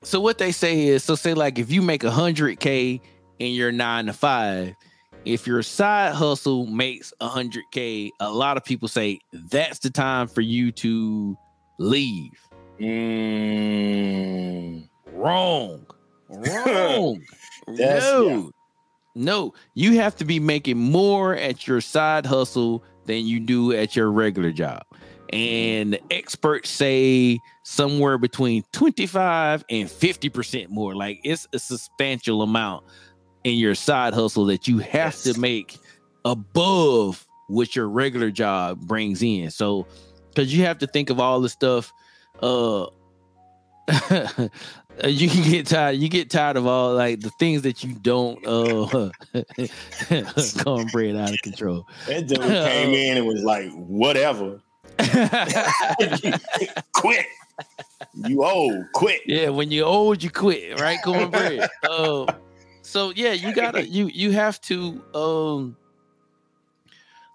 [0.02, 3.00] so what they say is so say like if you make a hundred k
[3.38, 4.74] in your nine to five,
[5.24, 9.90] if your side hustle makes a hundred k, a lot of people say that's the
[9.90, 11.36] time for you to
[11.78, 12.32] leave.
[13.62, 14.88] Mm.
[15.12, 15.86] Wrong.
[16.28, 17.22] Wrong.
[17.68, 18.24] No.
[18.26, 18.42] yeah.
[19.14, 23.94] No, you have to be making more at your side hustle than you do at
[23.94, 24.82] your regular job.
[25.32, 30.96] And experts say somewhere between 25 and 50% more.
[30.96, 32.84] Like it's a substantial amount
[33.44, 35.22] in your side hustle that you have Yes.
[35.22, 35.78] to make
[36.24, 39.50] above what your regular job brings in.
[39.52, 39.86] So,
[40.30, 41.92] because you have to think of all the stuff,
[42.42, 42.86] uh,
[45.04, 45.96] you can get tired.
[45.96, 48.44] You get tired of all like the things that you don't.
[48.46, 49.10] Uh,
[50.64, 51.86] cornbread out of control.
[52.06, 54.60] That dude came in and was like, whatever.
[56.92, 57.26] quit.
[58.14, 59.20] You old, quit.
[59.26, 60.98] yeah, when you're old, you quit, right?
[61.02, 61.68] Cornbread.
[61.88, 62.26] um,
[62.82, 65.02] so yeah, you gotta you you have to.
[65.14, 65.76] Um,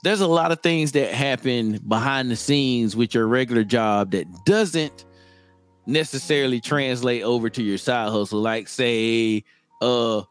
[0.07, 4.25] there's a lot of things that happen behind the scenes with your regular job that
[4.45, 5.03] doesn't
[5.85, 8.39] necessarily translate over to your side hustle.
[8.39, 9.43] Like say,
[9.81, 10.21] uh,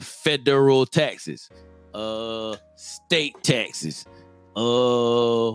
[0.00, 1.50] federal taxes,
[1.92, 4.06] uh, state taxes,
[4.56, 5.50] uh,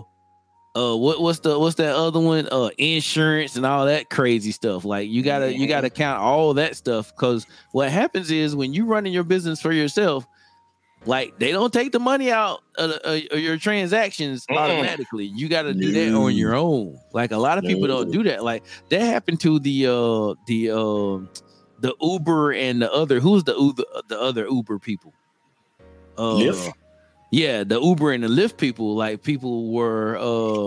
[0.74, 2.48] uh, what what's the what's that other one?
[2.52, 4.84] Uh, insurance and all that crazy stuff.
[4.84, 8.86] Like you gotta you gotta count all that stuff because what happens is when you
[8.86, 10.24] running your business for yourself,
[11.04, 14.56] like they don't take the money out of, of- of your transactions Mm-mm.
[14.56, 15.24] automatically.
[15.26, 16.98] You got to do that on your own.
[17.12, 18.44] Like a lot of people don't do that.
[18.44, 21.28] Like that happened to the uh the um
[21.80, 25.12] the Uber and the other who's the Uber the other Uber people?
[26.18, 26.72] Uh, Lyft?
[27.30, 30.16] Yeah, the Uber and the Lyft people, like people were.
[30.18, 30.20] Uh,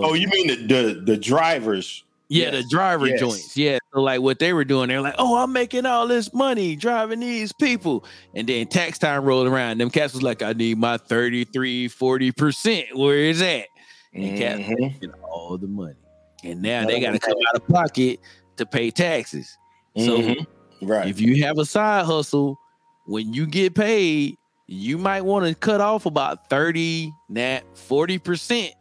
[0.07, 2.03] Oh, you mean the the, the drivers?
[2.27, 3.19] Yeah, the driver yes.
[3.19, 3.57] joints.
[3.57, 6.75] Yeah, so like what they were doing, they're like, "Oh, I'm making all this money
[6.75, 9.79] driving these people," and then tax time rolled around.
[9.79, 12.97] Them cats was like, "I need my 33, 40 percent.
[12.97, 13.67] Where is that?"
[14.13, 14.79] And cats Mhm.
[14.79, 15.95] making all the money,
[16.43, 18.19] and now they got to come out of pocket
[18.57, 19.57] to pay taxes.
[19.97, 20.45] So Mhm.
[20.81, 21.07] right.
[21.07, 22.57] if you have a side hustle,
[23.05, 28.71] when you get paid, you might want to cut off about 30, that 40%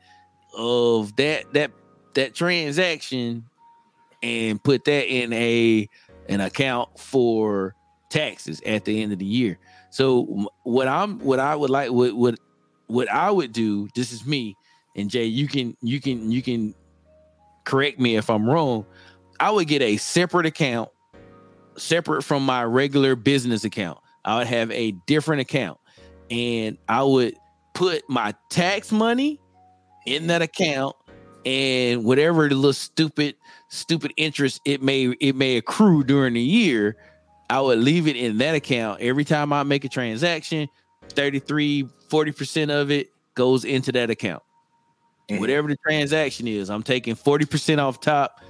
[0.56, 1.70] of that that
[2.14, 3.44] that transaction
[4.22, 5.88] and put that in a
[6.28, 7.74] an account for
[8.10, 9.58] taxes at the end of the year.
[9.90, 12.38] So what I'm what I would like what what
[12.86, 14.56] what I would do, this is me,
[14.96, 16.74] and Jay, you can you can you can
[17.64, 18.86] correct me if I'm wrong.
[19.40, 20.90] I would get a separate account
[21.76, 23.98] separate from my regular business account.
[24.24, 25.78] I would have a different account
[26.30, 27.34] and I would
[27.74, 29.40] put my tax money
[30.06, 30.94] in that account
[31.46, 33.36] and whatever the little stupid
[33.68, 36.96] stupid interest it may it may accrue during the year,
[37.50, 39.00] I would leave it in that account.
[39.00, 40.68] Every time I make a transaction,
[41.10, 44.42] 33 40% of it goes into that account.
[45.30, 45.40] Mhm.
[45.40, 48.40] Whatever the transaction is, I'm taking 40% off top,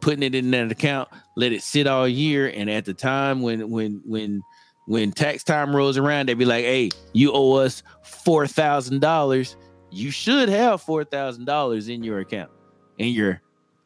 [0.00, 2.48] putting it in that account, let it sit all year.
[2.48, 4.42] And at the time when when when
[4.86, 9.56] when tax time rolls around, they'd be like, hey, you owe us four thousand dollars.
[9.94, 12.50] You should have four thousand dollars in your account,
[12.98, 13.40] in your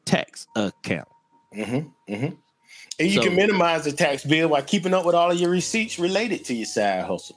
[0.04, 1.08] tax account.
[1.54, 2.34] Mm-hmm, mm-hmm.
[3.00, 5.50] And you So- can minimize the tax bill by keeping up with all of your
[5.50, 7.36] receipts related to your side hustle.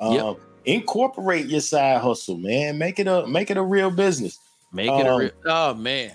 [0.00, 0.36] Um, Yep.
[0.64, 2.76] Incorporate your side hustle, man.
[2.76, 4.38] Make it a make it a real business.
[4.72, 6.14] Make it a Um, real oh man.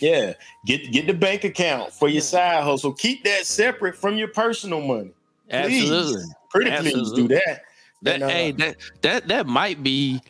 [0.00, 0.34] Yeah,
[0.66, 2.92] get get the bank account for your side hustle.
[2.92, 5.12] Keep that separate from your personal money.
[5.48, 5.90] Please.
[5.90, 6.24] Absolutely.
[6.50, 7.62] Pretty please do that.
[8.02, 10.20] That And, uh, hey, that that that might be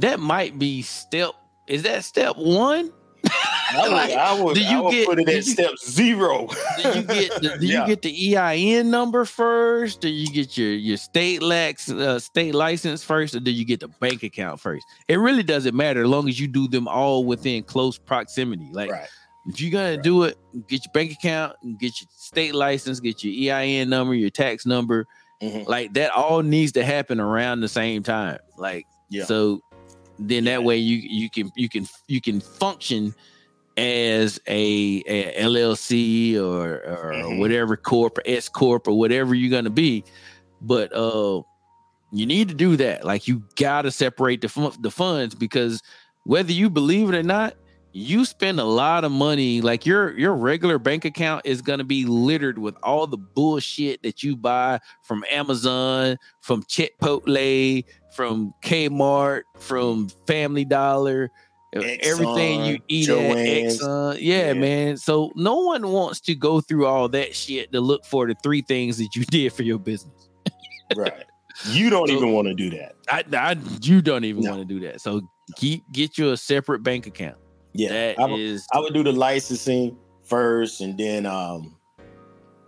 [0.00, 1.30] that might be step.
[1.66, 2.92] Is that step one?
[3.26, 6.46] I would, Like, I would, do you would get- put it at you- step zero.
[6.82, 7.80] Do you get the, do Yeah.
[7.80, 10.00] you get the EIN number first?
[10.02, 13.80] Do you get your your state lax uh, state license first, or do you get
[13.80, 14.84] the bank account first?
[15.08, 18.68] It really doesn't matter as long as you do them all within close proximity.
[18.72, 19.08] Like right.
[19.46, 20.02] if you're gonna Right.
[20.02, 24.30] do it, get your bank account, get your state license, get your EIN number, your
[24.30, 25.06] tax number.
[25.42, 25.66] Mhm.
[25.66, 28.38] Like that all needs to happen around the same time.
[28.58, 29.24] Like Yeah.
[29.24, 29.62] so
[30.18, 33.14] then that way you you can you can you can function
[33.76, 37.38] as a, a LLC or or Mhm.
[37.40, 40.04] whatever corp or S corp or whatever you're gonna be,
[40.60, 41.42] but uh,
[42.12, 43.04] you need to do that.
[43.04, 45.82] Like you gotta separate the fun- the funds because
[46.24, 47.54] whether you believe it or not,
[47.92, 49.60] you spend a lot of money.
[49.60, 54.22] Like your your regular bank account is gonna be littered with all the bullshit that
[54.22, 61.30] you buy from Amazon, from Chipotle, from Kmart, from Family Dollar,
[61.76, 64.18] uh, everything you Exxon, eat at Exxon.
[64.20, 64.52] Yeah, Yeah.
[64.54, 64.96] man.
[64.96, 68.62] So no one wants to go through all that shit to look for the three
[68.62, 70.28] things that you did for your business.
[70.96, 71.24] right.
[71.70, 72.94] You don't So- even want to do that.
[73.08, 74.50] I, I you don't even No.
[74.56, 75.00] want to do that.
[75.00, 75.20] So
[75.56, 77.36] keep get you a separate bank account.
[77.72, 77.90] Yeah.
[77.90, 81.76] That I would- is I would do the licensing first, and then um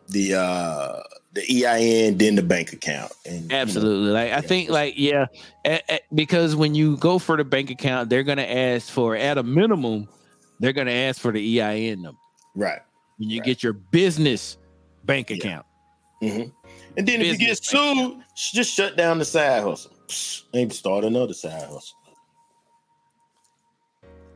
[0.09, 1.01] the uh
[1.37, 3.13] the EIN, then the bank account.
[3.25, 4.11] And you know, Absolutely.
[4.11, 5.27] Like I think like yeah,
[5.65, 9.39] a- a- because when you go for the bank account, they're gonna ask for at
[9.39, 10.09] a minimum,
[10.61, 12.19] they're gonna ask for the EIN number.
[12.57, 12.81] right.
[13.19, 13.47] When you Right.
[13.47, 14.59] get your business
[15.05, 15.37] bank Yeah.
[15.37, 15.67] account.
[16.21, 16.43] hmm
[16.99, 19.93] And then if you get sued, sh- just shut down the side hustle.
[20.09, 21.97] Psst, Maybe start another side hustle.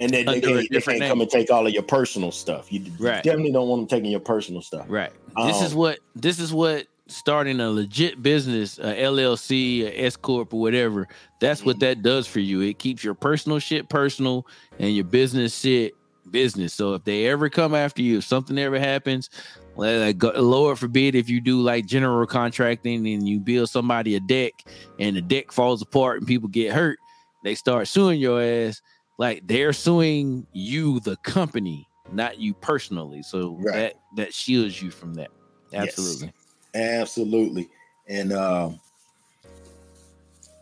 [0.01, 2.73] And then they can't, they can't come and take all of your personal stuff.
[2.73, 3.23] You Right.
[3.23, 4.87] definitely don't want them taking your personal stuff.
[4.89, 5.13] Right.
[5.37, 10.17] This is Um, what this is what starting a legit business, a LLC, a S
[10.17, 11.09] corp, or whatever.
[11.41, 11.81] That's what Mhm.
[11.81, 12.61] that does for you.
[12.61, 14.47] It keeps your personal shit personal
[14.79, 15.93] and your business shit
[16.31, 16.73] business.
[16.73, 19.29] So if they ever come after you, if something ever happens,
[19.77, 24.53] like, Lord forbid, if you do like general contracting and you build somebody a deck
[24.99, 26.99] and the deck falls apart and people get hurt,
[27.43, 28.81] they start suing your ass.
[29.19, 33.23] Like they're suing you, the company, not you personally.
[33.23, 33.73] So Right.
[33.73, 35.31] that that shields you from that.
[35.73, 35.89] Yes.
[35.89, 36.33] Absolutely.
[36.75, 37.69] Absolutely.
[38.09, 38.81] And um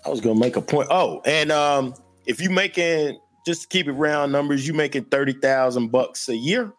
[0.05, 0.89] I was gonna make a point.
[0.91, 1.95] Oh, and um
[2.27, 6.37] if you making just to keep it round numbers, you making thirty thousand bucks a
[6.37, 6.73] year.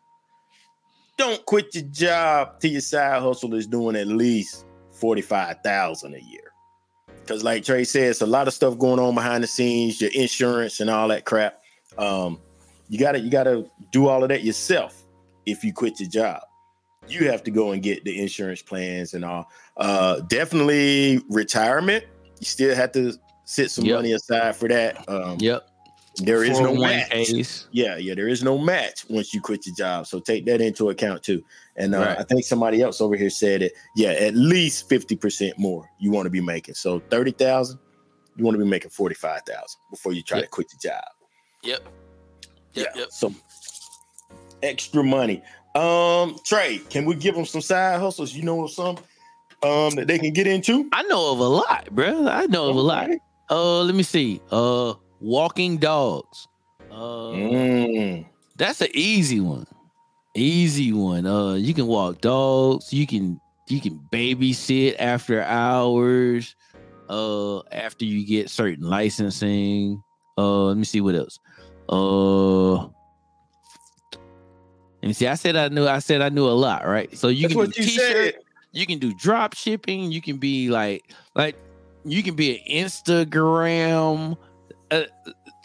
[1.18, 6.20] Don't quit your job till your side hustle is doing at least forty-five thousand a
[6.22, 6.52] year.
[7.28, 10.80] Cause like Trey says, a lot of stuff going on behind the scenes, your insurance
[10.80, 11.62] and all that crap.
[11.98, 12.40] Um,
[12.90, 15.06] you gotta you gotta do all of that yourself
[15.46, 16.42] if you quit your job.
[17.08, 19.50] you have to go and get the insurance plans and all.
[19.78, 22.04] Uh, definitely retirement.
[22.40, 23.14] You still have to
[23.46, 23.96] set some Yep.
[23.96, 25.10] money aside for that.
[25.10, 25.68] Um, Yep.
[26.18, 27.34] There is no 401ks.
[27.34, 27.68] match.
[27.72, 30.06] Yeah, yeah, there is no match once you quit your job.
[30.06, 31.44] So take that into account too.
[31.78, 32.20] And uh, Right.
[32.20, 33.74] I think somebody else over here said it.
[33.96, 36.76] Yeah, at least fifty percent more you want to be making.
[36.76, 37.80] So thirty thousand,
[38.36, 40.46] you want to be making forty five thousand before you try Yep.
[40.46, 41.06] to quit your job.
[41.64, 41.88] Yep.
[42.74, 42.88] Yep.
[42.96, 43.12] yeah, Yep.
[43.12, 43.34] so
[44.64, 45.42] extra money.
[45.76, 48.34] Um, Trey, can we give them some side hustles?
[48.34, 48.98] You know of some
[49.62, 50.88] um that they can get into?
[50.92, 52.28] I know of a lot, bro.
[52.28, 53.06] I know of a lot.
[53.06, 53.20] Okay.
[53.50, 54.42] Uh, let me see.
[54.52, 56.48] Uh, walking dogs.
[56.92, 56.96] Uh,
[57.34, 59.66] Mm, that's an easy one.
[60.36, 61.26] Easy one.
[61.26, 62.92] Uh, you can walk dogs.
[62.94, 66.56] You can you can babysit after hours.
[67.08, 70.02] Uh, after you get certain licensing.
[70.38, 71.40] Uh, let me see what else.
[71.90, 72.88] Uh,
[75.02, 75.28] and see.
[75.28, 75.88] I said I knew.
[75.88, 77.16] I said I knew a lot, right?
[77.18, 78.44] So you that's can do you t-shirt, said.
[78.74, 81.04] you can do drop shipping you can be like
[81.36, 81.56] like
[82.06, 84.38] you can be an instagram
[84.92, 85.04] uh,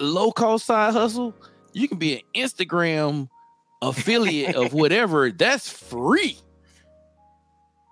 [0.01, 1.35] low cost side hustle
[1.73, 3.29] you can be an instagram
[3.83, 6.39] affiliate of whatever that's free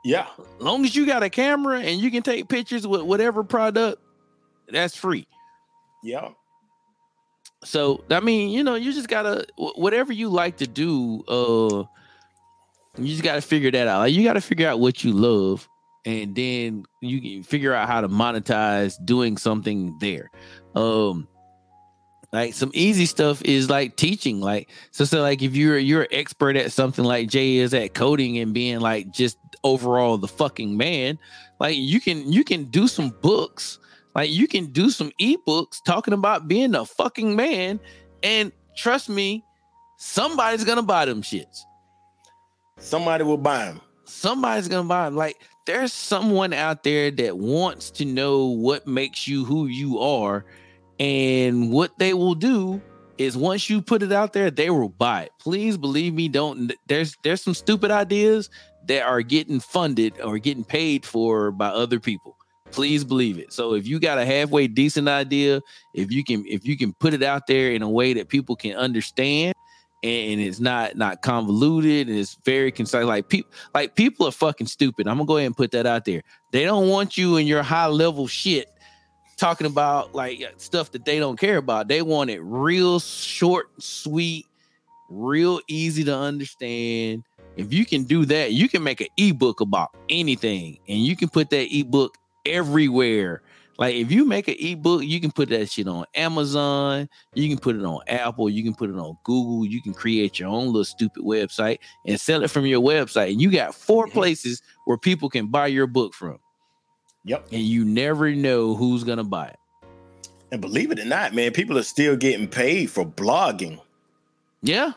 [0.05, 0.27] Yeah,
[0.59, 4.01] long as you got a camera and you can take pictures with whatever product
[4.69, 5.27] that's free
[6.03, 6.31] yeah.
[7.65, 11.85] So i mean you know you just gotta whatever you like to do uh
[12.99, 14.01] you just gotta figure that out.
[14.01, 15.69] Like you gotta figure out what you love
[16.05, 20.31] and then you can figure out how to monetize doing something there.
[20.75, 21.29] Um
[22.33, 24.41] like some easy stuff is like teaching.
[24.41, 27.95] Like so so like if you're you're an expert at something like jay is at
[27.95, 31.17] coding and being like just overall the fucking man
[31.61, 33.79] like you can you can do some books
[34.15, 37.81] like you can do some ebooks talking about being a fucking man,
[38.23, 39.45] and trust me,
[39.99, 41.61] somebody's gonna buy them shits.
[42.79, 43.81] Somebody will buy them.
[44.05, 45.17] Somebody's gonna buy them.
[45.17, 50.45] Like there's someone out there that wants to know what makes you who you are,
[50.99, 52.81] and what they will do
[53.19, 55.33] is once you put it out there, they will buy it.
[55.39, 56.29] Please believe me.
[56.29, 58.51] Don't there's there's some stupid ideas
[58.87, 62.37] that are getting funded or getting paid for by other people.
[62.73, 63.53] Please believe it.
[63.53, 65.61] So if you got a halfway decent idea,
[65.95, 68.57] if you can if you can put it out there in a way that people
[68.57, 69.55] can understand
[70.03, 74.67] and it's not not convoluted and it's very concise like people like people are fucking
[74.67, 75.07] stupid.
[75.07, 76.23] I'm to go ahead and put that out there.
[76.51, 78.69] They don't want you in your high level shit
[79.37, 81.89] talking about like stuff that they don't care about.
[81.89, 84.47] They want it real short, sweet,
[85.09, 87.25] real easy to understand.
[87.57, 91.29] If you can do that, you can make an ebook about anything and you can
[91.29, 93.43] put that ebook everywhere.
[93.79, 97.59] Like if you make an ebook, you can put that shit on Amazon, you can
[97.59, 100.67] put it on Apple, you can put it on Google, you can create your own
[100.67, 103.33] little stupid website and sell it from your website.
[103.33, 104.13] And you got four Mhm.
[104.13, 106.39] places where people can buy your book from.
[107.25, 107.49] Yep.
[107.51, 109.57] And you never know who's gonna buy it.
[110.53, 113.81] And believe it or not, man, people are still getting paid for blogging
[114.63, 114.93] Yeah.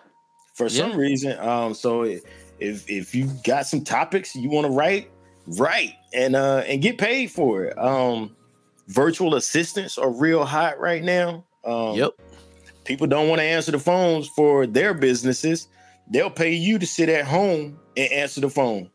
[0.53, 1.39] for some reason.
[1.39, 2.23] Um, so if
[2.59, 5.09] if you got some topics you want to write,
[5.47, 7.77] write and uh and get paid for it.
[7.77, 8.35] Um,
[8.87, 11.43] virtual assistants are real hot right now.
[11.63, 12.11] Um, Yep.
[12.83, 15.67] people don't want to answer the phones for their businesses.
[16.11, 18.89] They'll pay you to sit at home and answer the phone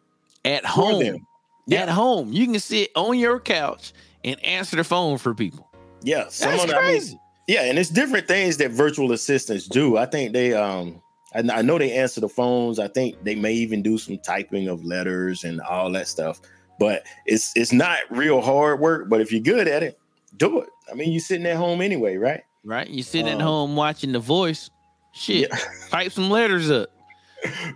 [0.44, 1.02] At home.
[1.02, 1.26] them.
[1.72, 2.32] At home.
[2.32, 3.92] You can sit on your couch
[4.24, 5.68] and answer the phone for people.
[6.02, 6.24] yeah.
[6.24, 7.18] That's Someone, I mean, crazy.
[7.48, 9.96] Yeah, and it's different things that virtual assistants do.
[9.96, 11.02] I think they um
[11.34, 12.78] I, I know they answer the phones.
[12.78, 16.40] I think they may even do some typing of letters and all that stuff.
[16.78, 19.98] But it's it's not real hard work, but if you're good at it,
[20.36, 20.68] do it.
[20.90, 22.42] I mean, you're sitting at home anyway, right?
[22.64, 22.88] right?
[22.88, 24.70] You're sitting at Um, home watching the voice.
[25.12, 25.50] Shit.
[25.50, 25.58] Yeah.
[25.90, 26.88] Type some letters up.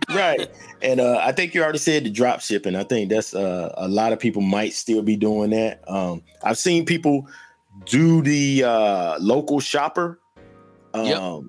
[0.09, 0.49] right.
[0.81, 2.75] And uh, I think you already said the drop shipping.
[2.75, 5.83] I think that's uh, a lot of people might still be doing that.
[5.89, 7.27] Um, I've seen people
[7.85, 10.19] do the uh, local shopper,
[10.93, 11.43] um, Yep.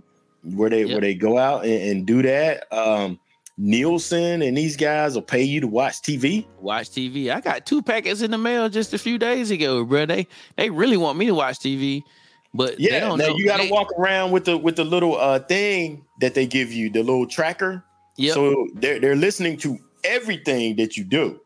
[0.55, 0.91] Where they Yep.
[0.91, 2.67] where they go out and, and do that.
[2.73, 3.19] Um,
[3.59, 6.47] Nielsen and these guys will pay you to watch TV.
[6.61, 7.31] Watch TV.
[7.35, 10.05] I got two packets in the mail just a few days ago, bro.
[10.07, 12.03] They they really want me to watch TV,
[12.53, 13.35] but they Yeah, don't now know.
[13.37, 16.71] you got to walk around with the with the little uh, thing that they give
[16.71, 17.83] you, the little tracker.
[18.19, 18.35] Yeah.
[18.35, 21.41] So they're they're listening to everything that you do.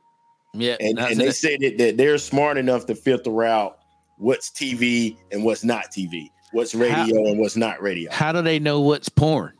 [0.52, 0.76] yeah.
[0.80, 3.78] and, and they say that, that they're smart enough to filter out
[4.18, 8.10] what's TV and what's not TV, what's radio and what's not radio.
[8.12, 9.52] How do they know what's porn?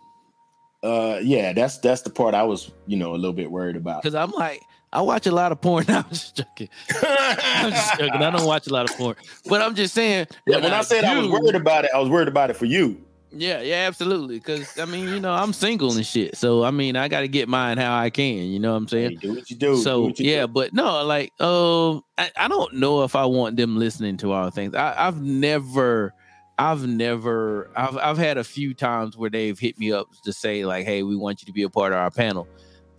[0.83, 4.03] Uh, yeah, that's that's the part I was, you know, a little bit worried about.
[4.03, 4.63] Because I'm like,
[4.93, 5.85] I watch a lot of porn.
[5.89, 6.69] I'm just joking.
[7.03, 8.23] I'm just joking.
[8.23, 9.17] I don't watch a lot of porn,
[9.47, 10.27] but I'm just saying.
[10.47, 12.67] yeah, when I, said I was worried about it, I was worried about it for
[12.67, 13.05] you.
[13.33, 14.39] Yeah, yeah, absolutely.
[14.39, 16.37] Because I mean, you know, I'm single and shit.
[16.37, 18.47] So I mean, I got to get mine how I can.
[18.47, 19.11] You know what I'm saying?
[19.11, 19.77] Hey, do what you do.
[19.77, 20.49] do so what you yeah, do.
[20.49, 24.51] but no, like, um, I, I don't know if I want them listening to our
[24.51, 24.75] things.
[24.75, 26.13] I, I've never,
[26.61, 30.67] I've never, I've I've had a few times where they've hit me up to say
[30.67, 32.47] like, hey, we want you to be a part of our panel.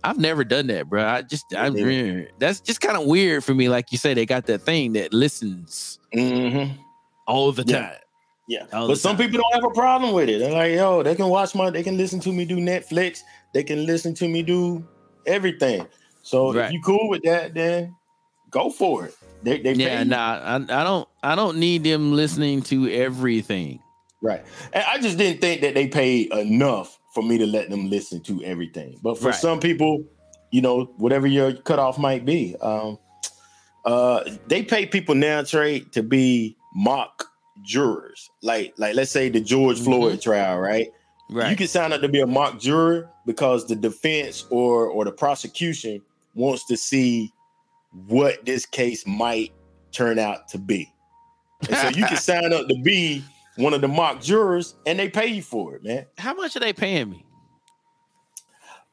[0.02, 1.04] I've never done that, bro.
[1.06, 2.24] I just, I'm Yeah.
[2.40, 3.68] that's just kind of weird for me.
[3.68, 6.76] Like you say, they got that thing that listens Mhm.
[7.28, 7.82] all the Yeah.
[7.82, 7.96] time.
[8.48, 9.26] Yeah, All but some time.
[9.30, 10.40] people don't have a problem with it.
[10.40, 13.20] They're like, yo, they can watch my, they can listen to me do Netflix.
[13.54, 14.84] They can listen to me do
[15.24, 15.86] everything.
[16.22, 16.66] So Right.
[16.66, 17.94] if you cool with that, then
[18.50, 19.14] go for it.
[19.42, 23.80] They, they Yeah, nah, I, I don't, I don't need them listening to everything.
[24.22, 24.42] right.
[24.72, 28.20] And I just didn't think that they paid enough for me to let them listen
[28.22, 28.98] to everything.
[29.02, 29.34] But for Right.
[29.34, 30.04] some people,
[30.50, 32.98] you know, whatever your cutoff might be, um,
[33.84, 37.26] uh, they pay people now Trey to be mock
[37.62, 38.30] jurors.
[38.42, 39.84] Like, like let's say the George Mhm.
[39.84, 40.88] Floyd trial, right?
[41.30, 41.50] Right.
[41.50, 45.12] You can sign up to be a mock juror because the defense or or the
[45.12, 46.00] prosecution
[46.34, 47.32] wants to see
[47.92, 49.52] what this case might
[49.92, 50.92] turn out to be.
[51.68, 53.22] And so you can sign up to be
[53.56, 56.06] one of the mock jurors and they pay you for it, man.
[56.18, 57.24] How much are they paying me?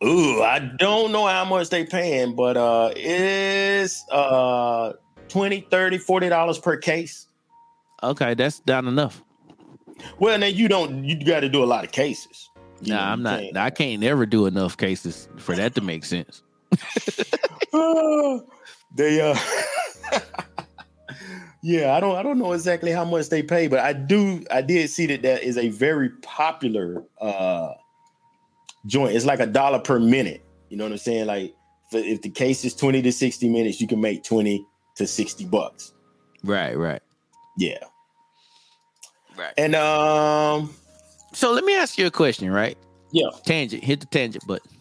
[0.03, 4.93] Ooh, I don't know how much they paying, but uh it's uh
[5.27, 7.27] 20, 30, 40 dollars per case.
[8.01, 9.21] Okay, that's down enough.
[10.19, 12.49] Well, then you don't you got to do a lot of cases.
[12.81, 13.39] You know, Nah, I'm not.
[13.41, 16.43] can't- I can't never do enough cases for that to make sense.
[18.99, 19.35] they uh
[21.63, 24.61] yeah i don't i don't know exactly how much they pay but i do i
[24.61, 27.73] did see that that is a very popular uh
[28.85, 31.53] joint it's like a dollar per minute you know what i'm saying like
[31.91, 35.45] if, if the case is 20 to 60 minutes you can make 20 to 60
[35.45, 35.93] bucks
[36.43, 37.01] Right, right,
[37.57, 37.79] yeah
[39.37, 39.53] right.
[39.57, 40.73] and um
[41.33, 42.77] So let me ask you a question, right?
[43.11, 43.29] Yeah.
[43.45, 43.83] Tangent.
[43.83, 44.71] Hit the tangent button.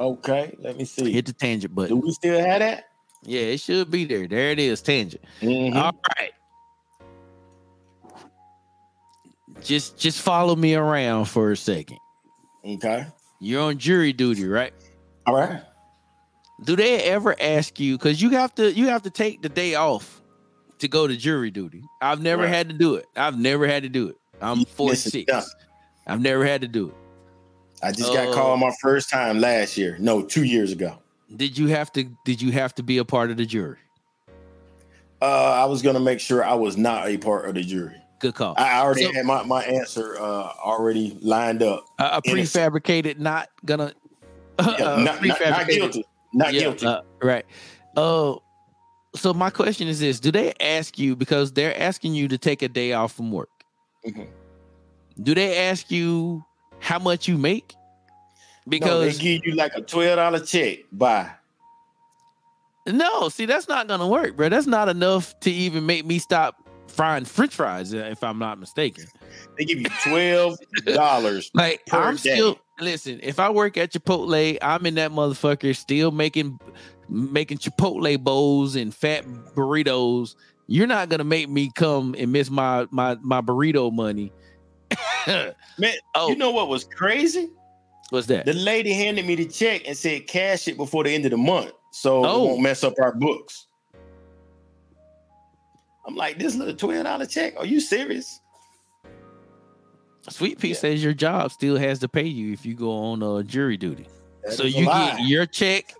[0.00, 1.96] okay let me see Hit the tangent button.
[2.00, 2.84] do we still have that
[3.26, 4.26] Yeah, it should be there.
[4.28, 4.80] There it is.
[4.80, 5.22] Tangent.
[5.40, 5.74] Mhm.
[5.74, 6.32] All right.
[9.62, 11.98] Just just follow me around for a second.
[12.64, 13.06] okay
[13.40, 14.72] You're on jury duty, right?
[15.26, 15.62] all right
[16.64, 19.74] Do they ever ask you because you have to you have to take the day
[19.74, 20.22] off
[20.78, 21.82] to go to jury duty?
[22.02, 22.54] I've never Right.
[22.54, 23.06] had to do it.
[23.16, 24.16] I've never had to do it.
[24.42, 25.54] I'm Listen, 46.
[26.06, 26.94] I've never had to do it.
[27.82, 28.34] i just got Oh.
[28.34, 30.98] called my first time last year no two years ago
[31.34, 33.78] Did you have to did you have to be a part of the jury?
[35.20, 37.96] Uh, I was gonna make sure I was not a part of the jury.
[38.20, 38.54] Good call.
[38.56, 40.22] I already So- had my, my answer uh,
[40.64, 41.84] already lined up.
[41.98, 43.92] a, a prefabricated, not gonna
[44.60, 46.04] Yeah, uh, not, not, not guilty.
[46.32, 46.86] Not Yeah, guilty.
[46.86, 47.44] uh, right.
[47.96, 48.42] Oh,
[49.14, 52.62] so my question is this: Do they ask you because they're asking you to take
[52.62, 53.50] a day off from work?
[54.06, 54.28] Mhm.
[55.22, 56.44] Do they ask you
[56.78, 57.74] how much you make?
[58.66, 60.80] No, Because they give you like a twelve dollar check.
[60.92, 61.30] Bye.
[62.86, 64.48] no, see, that's not gonna work, bro.
[64.48, 66.56] That's not enough to even make me stop
[66.88, 69.04] frying French fries, uh, if I'm not mistaken.
[69.58, 71.50] They give you twelve dollars.
[71.54, 72.34] Like I'm day.
[72.34, 73.20] still listen.
[73.22, 76.58] If I work at Chipotle, I'm in that motherfucker still making
[77.08, 80.34] making Chipotle bowls and fat burritos.
[80.66, 84.32] You're not gonna make me come and miss my my my burrito money.
[85.26, 87.50] Man, oh, you know what was crazy?
[88.10, 88.46] What's that?
[88.46, 91.36] The lady handed me the check and said cash it before the end of the
[91.36, 92.44] month, so Oh.
[92.44, 93.66] it won't mess up our books.
[96.06, 97.54] I'm like, this little twelve dollar check?
[97.58, 98.40] Are you serious?
[100.28, 100.74] Sweet Pea Yeah.
[100.74, 104.06] says your job still has to pay you if you go on uh, jury duty.
[104.44, 105.92] That so you get your check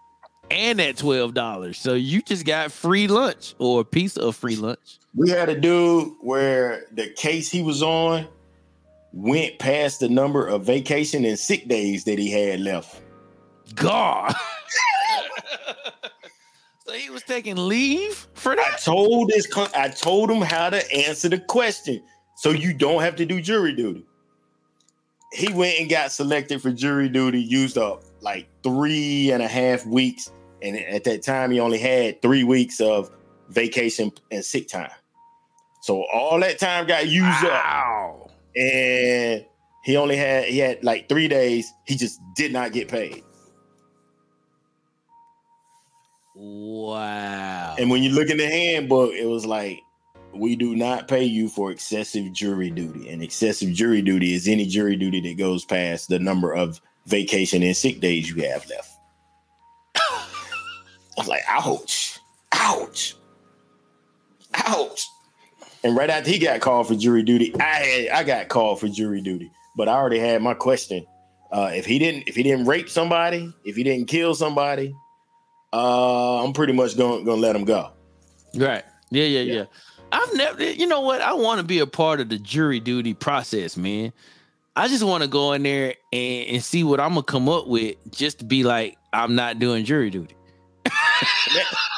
[0.50, 1.78] and that twelve dollars.
[1.78, 4.98] So you just got free lunch or a piece of free lunch.
[5.14, 8.28] We had a dude where the case he was on
[9.16, 13.00] went past the number of vacation and sick days that he had left.
[13.74, 14.34] God.
[16.86, 18.66] so he was taking leave for that.
[18.66, 18.80] I that.
[18.82, 22.02] told this, co- I told him how to answer the question,
[22.36, 24.04] so you don't have to do jury duty.
[25.32, 29.86] He went and got selected for jury duty, used up like three and a half
[29.86, 33.10] weeks, and at that time he only had three weeks of
[33.48, 34.90] vacation and sick time.
[35.80, 38.25] So all that time got used up.
[38.56, 39.44] And
[39.84, 41.72] he only had he had like three days.
[41.84, 43.22] He just did not get paid.
[46.34, 47.76] Wow.
[47.78, 49.80] And when you look in the handbook, it was like,
[50.34, 53.08] we do not pay you for excessive jury duty.
[53.08, 57.62] And excessive jury duty is any jury duty that goes past the number of vacation
[57.62, 58.90] and sick days you have left.
[59.96, 60.26] I
[61.16, 62.18] was like, ouch,
[62.52, 63.16] ouch,
[64.54, 65.06] ouch.
[65.86, 68.88] And right after he got called for jury duty, I had, I got called for
[68.88, 69.52] jury duty.
[69.76, 71.06] but I already had my question.
[71.52, 74.92] Uh, if he didn't, if he didn't rape somebody, if he didn't kill somebody,
[75.72, 77.92] uh, I'm pretty much going gonna let him go.
[78.56, 78.82] Right.
[79.10, 79.54] Yeah, yeah, Yeah.
[79.54, 79.64] yeah.
[80.10, 81.20] I've never, you know what?
[81.20, 84.12] I want to be a part of the jury duty process, man.
[84.74, 87.68] I just want to go in there and, and see what I'm gonna come up
[87.68, 90.34] with, just to be like, I'm not doing jury duty.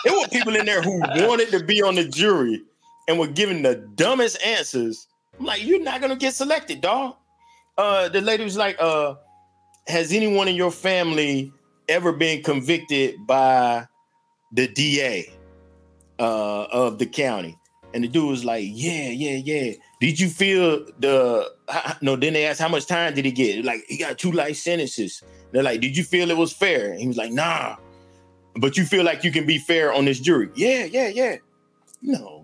[0.04, 2.62] There were people in there who wanted to be on the jury
[3.08, 5.08] and were giving the dumbest answers.
[5.38, 7.16] I'm like, you're not gonna get selected, dog.
[7.76, 9.14] Uh, the lady was like, uh,
[9.88, 11.52] has anyone in your family
[11.88, 13.86] ever been convicted by
[14.52, 15.32] the DA
[16.18, 17.58] uh, of the county?
[17.94, 19.72] And the dude was like, yeah, yeah, yeah.
[20.00, 21.50] Did you feel the
[22.02, 22.16] no?
[22.16, 23.64] Then they asked how much time did he get?
[23.64, 25.22] Like he got two life sentences.
[25.52, 26.92] They're like, did you feel it was fair?
[26.92, 27.76] And he was like, nah.
[28.56, 30.50] But you feel like you can be fair on this jury?
[30.54, 31.36] Yeah, yeah, yeah.
[32.02, 32.37] No.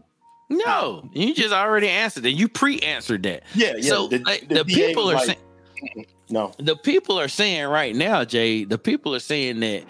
[0.51, 2.33] No, you just already answered that.
[2.33, 3.45] You pre-answered that.
[3.55, 3.89] Yeah, yeah.
[3.89, 6.53] so like, the, DA people are like, saying no.
[6.59, 8.65] the people are saying right now, Jay.
[8.65, 9.85] The people are saying that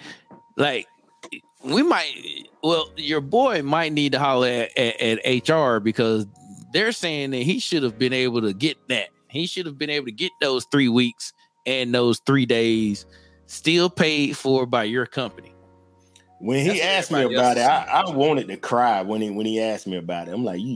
[0.57, 0.86] like
[1.64, 2.48] we might.
[2.62, 6.26] Well, your boy might need to holler at, at, at HR because
[6.72, 9.09] they're saying that he should have been able to get that.
[9.28, 11.32] He should have been able to get those three weeks
[11.66, 13.07] and those three days
[13.46, 15.53] still paid for by your company.
[16.45, 19.47] When he That's asked me about it, I, I wanted to cry when he when
[19.47, 20.34] he asked me about it.
[20.34, 20.74] I'm like, you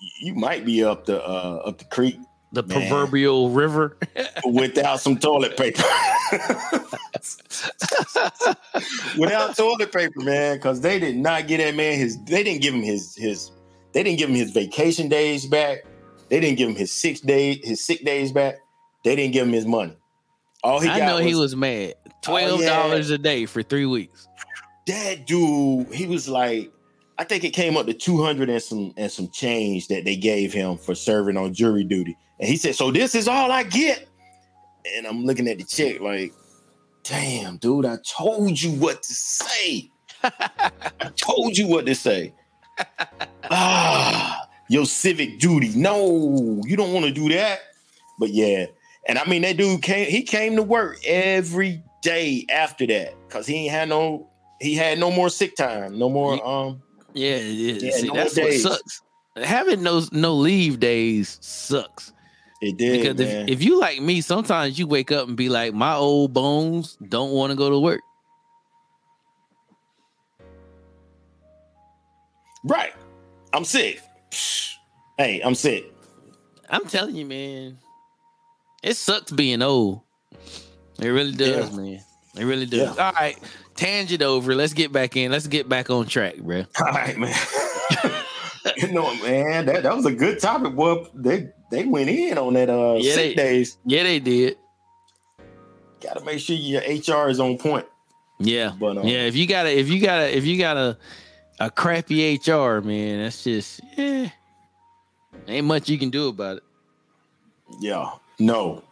[0.00, 2.18] you, you might be up the uh, up the creek
[2.50, 2.88] The Man.
[2.88, 3.96] proverbial river.
[4.44, 5.84] without some toilet paper.
[9.16, 12.20] without toilet paper, man, because they did not get that man his.
[12.24, 13.52] They didn't give him his his.
[13.92, 15.84] They didn't give him his vacation days back.
[16.30, 18.56] They didn't give him his six days his sick days back.
[19.04, 19.96] They didn't give him his money.
[20.64, 21.94] All he I got know was, he was mad.
[22.06, 22.70] Oh, Twelve yeah.
[22.70, 24.26] dollars a day for three weeks.
[24.88, 25.92] That dude.
[25.94, 26.72] He was like,
[27.18, 30.16] I think it came up to two hundred and some and some change that they
[30.16, 32.16] gave him for serving on jury duty.
[32.40, 34.08] And he said, "So this is all I get."
[34.96, 36.32] And I'm looking at the check like,
[37.04, 39.90] "Damn, dude, I told you what to say.
[40.22, 42.34] I told you what to say."
[43.50, 45.72] ah, your civic duty.
[45.74, 47.60] No, you don't want to do that.
[48.18, 48.66] But yeah,
[49.06, 50.08] and I mean that dude came.
[50.08, 54.28] He came to work every day after that because he ain't had no.
[54.60, 55.98] He had no more sick time.
[55.98, 56.44] No more.
[56.46, 56.82] Um.
[57.14, 57.72] Yeah, yeah.
[57.80, 59.02] Yeah, See, no that's what sucks.
[59.36, 62.12] Having those no leave days sucks.
[62.60, 65.72] It did, because if, if you like me, sometimes you wake up and be like,
[65.74, 68.00] my old bones don't want to go to work.
[72.64, 72.92] right.
[73.52, 74.00] I'm sick.
[75.16, 75.92] Hey, I'm sick.
[76.70, 77.78] I'm telling you, man,
[78.84, 80.02] it sucks being old.
[81.00, 81.76] It really does, Yeah.
[81.76, 82.00] man.
[82.38, 82.96] It really does.
[82.98, 83.38] All right,
[83.74, 84.54] tangent over.
[84.54, 85.30] Let's get back in.
[85.32, 86.58] Let's get back on track, bro.
[86.80, 87.34] All right, man.
[88.76, 90.74] you know, man, that, that was a good topic.
[90.74, 93.78] Boy, they they went in on that uh Yeah, sick they- days.
[93.84, 94.56] Yeah, they did.
[96.00, 97.84] Got to make sure your HR is on point.
[98.38, 99.22] Yeah, But um, yeah.
[99.24, 100.96] If you got a, if you got a, if you got a,
[101.58, 104.28] a crappy HR, man, that's just yeah.
[105.48, 106.62] Ain't much you can do about it.
[107.80, 108.84] Yeah, no,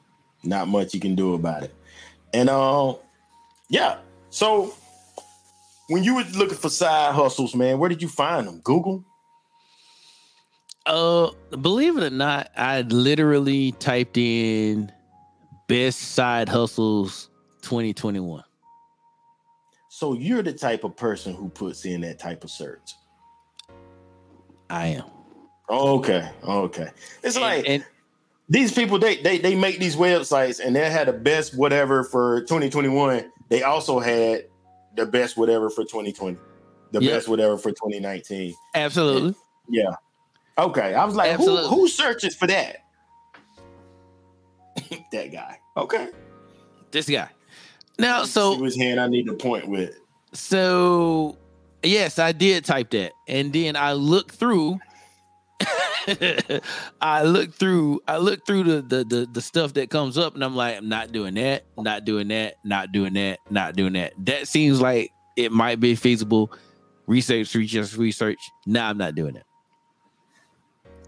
[0.42, 1.72] not much you can do about it.
[2.34, 2.96] And um,
[3.68, 3.98] yeah.
[4.30, 4.74] So
[5.88, 8.60] when you were looking for side hustles, man, where did you find them?
[8.62, 9.04] Google.
[10.84, 14.92] Uh, believe it or not, I literally typed in
[15.68, 17.28] best side hustles
[17.62, 18.44] 2021.
[19.88, 22.92] So you're the type of person who puts in that type of search.
[24.70, 25.04] I am.
[25.68, 26.90] Okay, okay.
[27.22, 27.84] It's And- like and
[28.48, 32.42] these people they, they they make these websites and they had the best whatever for
[32.42, 34.44] 2021 they also had
[34.96, 36.36] the best whatever for 2020
[36.92, 37.12] the Yep.
[37.12, 39.34] best whatever for 2019 absolutely.
[39.68, 39.90] yeah
[40.58, 41.68] okay i was like who, Absolutely.
[41.70, 42.76] who searches for that
[45.12, 46.08] that guy okay
[46.90, 47.28] This guy.
[47.98, 49.98] Now, so which hand i need to point with
[50.32, 51.38] so
[51.82, 54.78] yes, I did type that, and then I looked through.
[57.00, 58.00] I look through.
[58.06, 60.88] I look through the, the the the stuff that comes up, and I'm like, I'm
[60.88, 61.64] not doing that.
[61.76, 62.56] Not doing that.
[62.64, 63.38] Not doing that.
[63.50, 64.12] Not doing that.
[64.24, 66.52] That seems like it might be feasible.
[67.06, 68.38] Research, research, research.
[68.66, 69.44] Nah, I'm not doing that.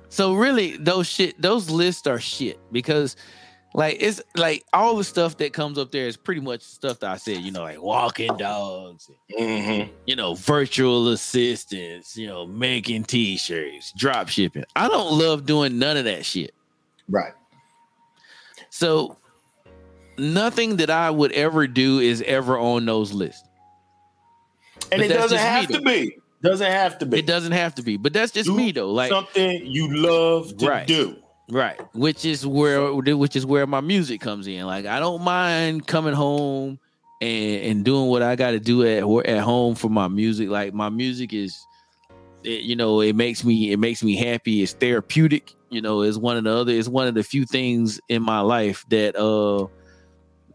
[0.09, 3.17] So really, those shit, those lists are shit because
[3.75, 7.11] like it's like all the stuff that comes up there is pretty much stuff that
[7.11, 9.91] I said, you know, like walking dogs, Mhm.
[10.07, 14.65] you know, virtual assistants, you know, making t-shirts, drop shipping.
[14.75, 16.53] I don't love doing none of that shit.
[17.11, 17.33] right
[18.71, 19.17] So
[20.19, 23.43] nothing that I would ever do is ever on those lists.
[24.93, 27.83] and But it doesn't have to be doesn't have to be It doesn't have to
[27.83, 28.93] be, but that's just Do me though.
[28.93, 30.87] Like something you love to Right.
[30.87, 31.17] do
[31.51, 34.67] Right, which is where which is where my music comes in.
[34.67, 36.79] Like I don't mind coming home
[37.23, 40.51] and and doing what I got to do at at home for my music.
[40.51, 41.59] Like my music is,
[42.45, 44.63] it, you know, it makes me it makes me happy.
[44.63, 45.55] It's therapeutic.
[45.71, 46.73] You know, it's one of the other.
[46.73, 49.69] It's one of the few things in my life that uh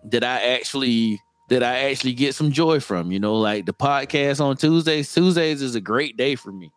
[0.06, 1.20] that I actually
[1.50, 3.12] that I actually get some joy from.
[3.12, 5.12] You know, like the podcast on Tuesdays.
[5.12, 6.72] Tuesdays is a great day for me.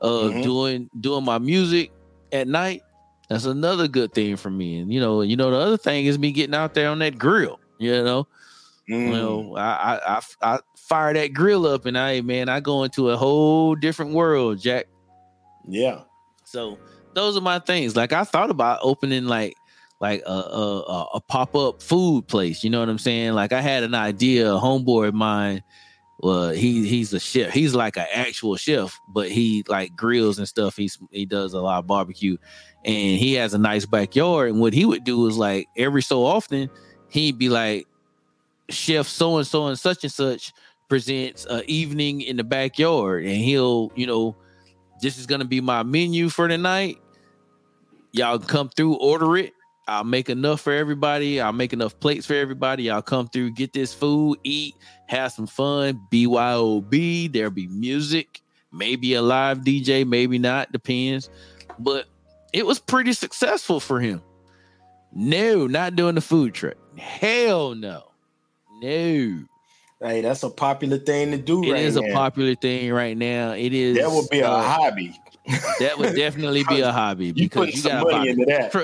[0.00, 0.42] Uh, mm-hmm.
[0.42, 1.92] doing doing my music
[2.32, 2.82] at night
[3.28, 4.78] that's another good thing for me.
[4.78, 7.18] And you know, you know, the other thing is me getting out there on that
[7.18, 7.60] grill.
[7.78, 8.28] You know,
[8.88, 9.06] mm.
[9.06, 10.22] you know, I, I I
[10.54, 14.60] I fire that grill up, and I man, I go into a whole different world,
[14.60, 14.86] Jack.
[15.66, 16.02] Yeah.
[16.44, 16.78] So
[17.14, 17.96] those are my things.
[17.96, 19.56] Like I thought about opening like
[20.00, 22.62] like a a, a pop up food place.
[22.62, 23.32] You know what I'm saying?
[23.32, 25.62] Like I had an idea, a homeboy of mine.
[26.22, 27.52] Well, he he's a chef.
[27.52, 30.76] He's like an actual chef, but he like grills and stuff.
[30.76, 32.36] He's he does a lot of barbecue,
[32.84, 34.50] and he has a nice backyard.
[34.50, 36.70] And what he would do is like every so often,
[37.08, 37.88] he'd be like,
[38.68, 40.52] Chef so and so and such and such
[40.88, 44.36] presents a evening in the backyard, and he'll, you know,
[45.00, 46.98] this is gonna be my menu for the night.
[48.12, 49.54] Y'all come through, order it.
[49.88, 51.40] I'll make enough for everybody.
[51.40, 52.84] I'll make enough plates for everybody.
[52.84, 54.76] Y'all come through, get this food, eat,
[55.06, 56.00] have some fun.
[56.10, 57.32] BYOB.
[57.32, 58.40] There'll be music,
[58.72, 61.30] maybe a live DJ, maybe not, depends.
[61.78, 62.06] But
[62.52, 64.22] it was pretty successful for him.
[65.12, 66.76] No, not doing the food truck.
[66.96, 68.04] Hell no.
[68.80, 69.44] No.
[70.00, 71.62] Hey, that's a popular thing to do.
[71.64, 72.08] It right is now.
[72.08, 73.52] a popular thing right now.
[73.52, 73.96] It is.
[73.96, 75.16] That would be uh, a hobby.
[75.80, 78.72] That would definitely be a hobby because you some got money into that.
[78.72, 78.82] Tr-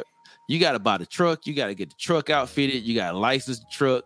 [0.48, 1.46] you got to buy the truck.
[1.46, 2.82] You got to get the truck outfitted.
[2.82, 4.04] You got to license the truck,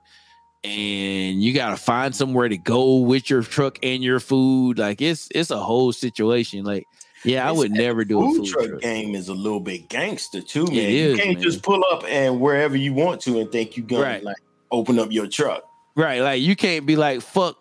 [0.65, 4.79] and you got to find somewhere to go with your truck and your food.
[4.79, 6.65] Like it's it's a whole situation.
[6.65, 6.85] Like
[7.25, 8.81] yeah, I would never do food a food truck, truck.
[8.83, 10.91] game is a little bit gangster too, man.
[10.91, 11.43] You can't man.
[11.43, 14.25] just pull up and wherever you want to and think you gonna Right.
[14.25, 14.37] like
[14.71, 15.63] open up your truck.
[15.95, 17.57] Right, like you can't be like fuck,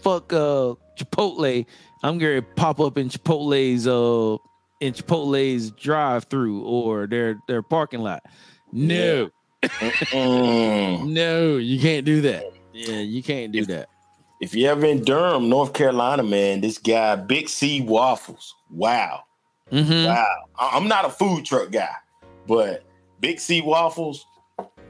[0.00, 1.66] fuck uh Chipotle.
[2.02, 4.38] I'm gonna pop up in Chipotle's uh
[4.80, 8.22] in Chipotle's drive through or their their parking lot.
[8.72, 9.30] No,
[9.62, 11.08] Mm.
[11.08, 12.44] no, you can't do that.
[12.72, 13.88] Yeah, you can't do that.
[14.40, 18.54] if you're ever in Durham, North Carolina, man, this guy Big C Waffles.
[18.70, 19.24] Wow.
[19.70, 20.06] Mhm.
[20.06, 20.26] Wow.
[20.58, 21.92] I- I'm not a food truck guy,
[22.48, 22.82] but
[23.20, 24.24] Big C Waffles,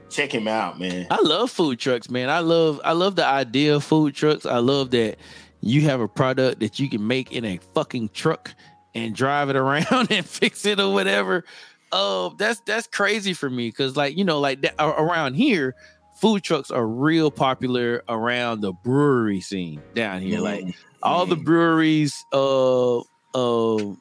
[0.08, 1.08] check him out, man.
[1.10, 2.30] I love food trucks, man.
[2.30, 4.46] I love I love the idea of food trucks.
[4.46, 5.16] I love that
[5.62, 8.54] you have a product that you can make in a fucking truck
[8.94, 11.44] and drive it around and fix it or whatever.
[11.92, 15.74] Oh, that's that's crazy for me because like you know like that, around here,
[16.20, 20.40] food trucks are real popular around the brewery scene down here.
[20.40, 20.64] Like
[21.02, 22.98] all the breweries uh
[23.34, 23.94] uh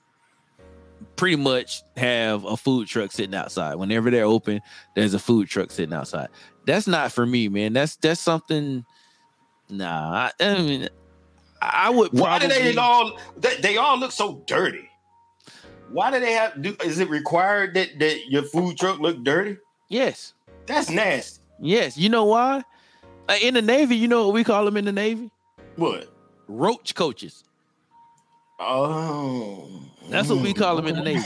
[1.15, 4.59] pretty much have a food truck sitting outside whenever they're open
[4.95, 6.27] there's a food truck sitting outside
[6.65, 8.83] that's not for me man that's that's something
[9.69, 10.89] nah i, I mean
[11.62, 14.89] i would Why do they all they, they all look so dirty?
[15.91, 19.57] Why do they have do is it required that, that your food truck look dirty?
[19.89, 20.34] yes
[20.68, 21.41] That's nasty.
[21.60, 22.64] yes you know why
[23.41, 25.30] in the navy you know what we call them in the navy
[25.76, 26.07] What?
[26.47, 27.43] roach coaches
[28.62, 29.70] Oh.
[30.10, 31.26] That's what we call them in the Navy.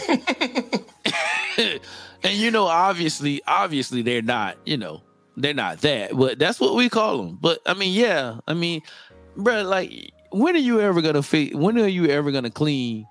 [2.24, 5.02] and you know, obviously, obviously they're not, you know,
[5.36, 7.40] they're not that, but that's what we call them.
[7.42, 8.84] But I mean, yeah, I mean,
[9.36, 11.56] bro, like, when are you ever gonna fit?
[11.56, 13.06] When are you ever gonna clean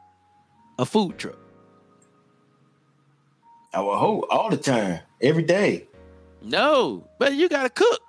[0.79, 1.39] a food truck?
[3.75, 5.89] I will hope all the time, every day.
[6.43, 8.01] No, but you gotta cook.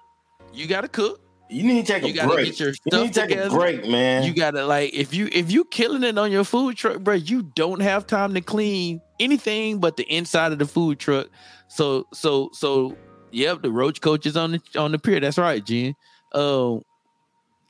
[0.54, 1.22] You gotta cook.
[1.50, 2.46] You need to take You a gotta break.
[2.48, 3.56] get your you stuff need to take together.
[3.56, 4.24] a break, man.
[4.24, 7.44] You gotta like if you if you killing it on your food truck, bro, you
[7.44, 11.28] don't have time to clean anything but the inside of the food truck.
[11.68, 12.98] So so so
[13.32, 15.20] yep, the roach coach is on the on the pier.
[15.20, 15.96] That's right, Jen.
[16.34, 16.78] Uh,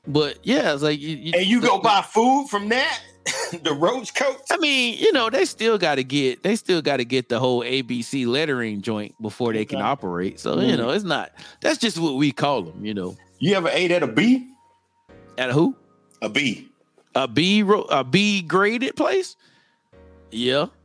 [0.06, 3.00] but yeah, it's like you, and you go buy food from that,
[3.62, 4.40] the roach coach.
[4.50, 7.38] I mean, you know, they still got to get they still got to get the
[7.38, 10.40] whole ABC lettering joint before they can operate.
[10.40, 10.78] So you Mhm.
[10.78, 11.30] know, it's not
[11.60, 12.84] that's just what we call them.
[12.84, 14.48] You know, You ever ate at a B?
[15.38, 15.74] at a who
[16.22, 16.68] A B.
[17.14, 19.36] a B ro- a B graded place.
[20.30, 20.66] Yeah.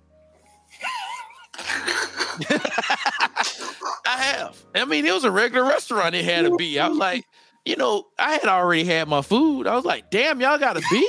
[4.06, 4.58] I have.
[4.74, 6.16] I mean, it was a regular restaurant.
[6.16, 6.80] It had a B.
[6.80, 7.26] I was like,
[7.70, 9.68] you know, I had already had my food.
[9.68, 11.08] I was like, damn, y'all got a beat?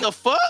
[0.00, 0.40] the fuck?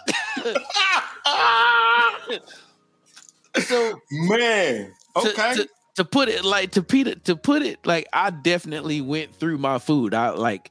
[3.64, 4.92] so Man.
[5.16, 5.54] to- Okay.
[5.54, 9.58] to, to put it like to Peter, to put it like I definitely went through
[9.58, 10.14] my food.
[10.14, 10.70] I like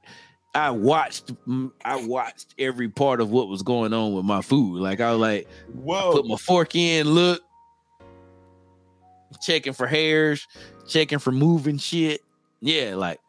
[0.55, 1.32] I watched
[1.84, 4.80] I watched every part of what was going on with my food.
[4.82, 6.11] Like I was like Whoa.
[6.13, 7.41] put my fork in, look,
[9.41, 10.45] checking for hairs,
[10.88, 12.21] checking for moving shit.
[12.61, 13.19] Yeah, like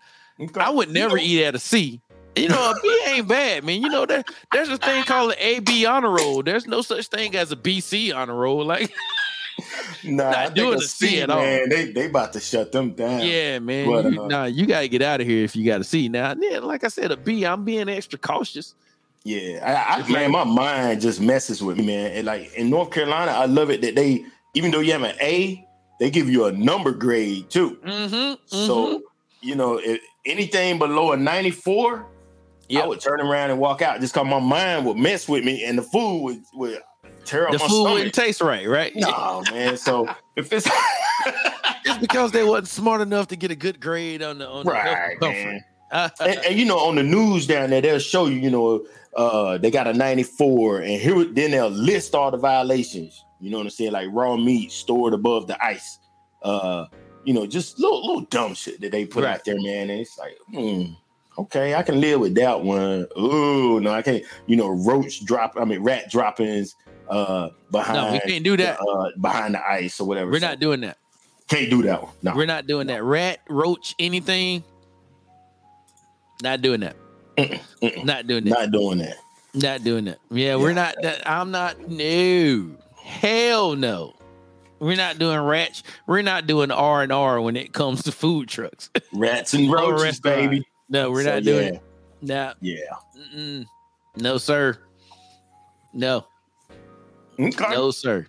[0.40, 0.60] Okay.
[0.60, 2.00] I would You never know- eat at a C.
[2.36, 3.80] You know, a B ain't bad, man.
[3.80, 6.42] You know that there's a thing called an AB honor roll.
[6.42, 8.64] There's no such thing as a BC honor roll.
[8.64, 8.92] Like,
[10.02, 11.40] Nah, not I doing a the C C, at all.
[11.40, 13.20] man, they they about to shut them down.
[13.20, 13.88] yeah, man.
[13.88, 16.08] But, you, uh, nah, you gotta get out of here if you got a C.
[16.08, 17.46] Now, yeah, like I said, a B.
[17.46, 18.74] I'm being extra cautious.
[19.22, 22.10] Yeah, I, I man, my mind just messes with me, man.
[22.12, 24.24] And like in North Carolina, I love it that they,
[24.54, 25.64] even though you have an A,
[26.00, 27.76] they give you a number grade too.
[27.86, 28.34] Mm-hmm.
[28.48, 29.02] So
[29.44, 32.06] you know, if anything below a ninety four,
[32.68, 35.44] yeah, I would turn around and walk out just because my mind would mess with
[35.44, 36.82] me and the food would, would
[37.24, 37.92] tear up the my food stomach.
[37.92, 38.92] wouldn't taste right, right?
[38.96, 39.76] No, man.
[39.76, 40.68] So if it's
[41.84, 44.72] It's because they wasn't smart enough to get a good grade on the on the
[44.72, 45.64] right, and man.
[46.20, 48.84] and, and, you know, on the news down there, they'll show you, you know,
[49.16, 53.24] uh, they got a 94, and here then they'll list all the violations.
[53.38, 53.92] You know what I'm saying?
[53.92, 55.98] Like raw meat stored above the ice.
[56.42, 56.86] Uh,
[57.24, 59.34] you know, just little little dumb shit that they put Right.
[59.34, 59.90] out there, man.
[59.90, 60.92] And it's like, hmm,
[61.38, 63.06] okay, I can live with that one.
[63.16, 64.22] Oh no, I can't.
[64.46, 65.54] You know, roach drop.
[65.58, 66.74] I mean, rat droppings
[67.08, 68.78] uh behind no, we can't do that.
[68.80, 70.30] uh, behind the ice or whatever.
[70.30, 70.96] We're So, not doing that.
[71.48, 72.12] can't do that one.
[72.22, 73.02] No, We're not doing that.
[73.02, 74.64] Rat, roach, anything.
[76.42, 76.96] Not doing that.
[77.36, 78.04] Mm-mm.
[78.04, 78.50] Not doing that.
[78.50, 79.16] not doing that.
[79.54, 80.18] Not doing that.
[80.30, 80.94] Yeah, we're not.
[81.02, 81.88] That, I'm not.
[81.88, 82.70] No,
[83.02, 84.14] hell no.
[84.80, 85.82] We're not doing rat.
[86.06, 88.90] We're not doing R and R when it comes to food trucks.
[89.14, 90.66] Rats and roaches, baby.
[90.88, 91.82] no, we're So, not doing yeah, it.
[92.22, 92.76] No, Yeah.
[93.36, 93.66] mm-mm.
[94.16, 94.78] no, sir.
[95.92, 96.26] No,
[97.38, 97.70] Okay.
[97.70, 98.26] no, sir.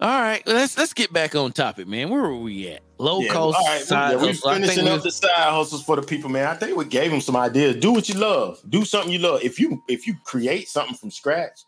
[0.00, 2.08] All right, let's let's get back on topic, man.
[2.08, 2.82] Where were we at?
[2.98, 4.52] Low Yeah, cost all right, side yeah, we hustle.
[4.52, 6.46] Finishing up the side hustles for the people, man.
[6.48, 7.76] I think we gave them some ideas.
[7.76, 8.58] Do what you love.
[8.68, 9.42] Do something you love.
[9.44, 11.60] If you if you create something from scratch,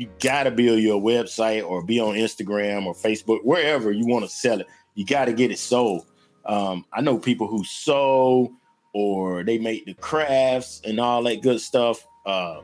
[0.00, 4.30] you gotta build your website or be on Instagram or Facebook, wherever you want to
[4.30, 4.66] sell it.
[4.94, 6.06] You gotta get it sold.
[6.46, 8.50] Um, I know people who sew
[8.94, 12.02] or they make the crafts and all that good stuff.
[12.24, 12.62] Uh,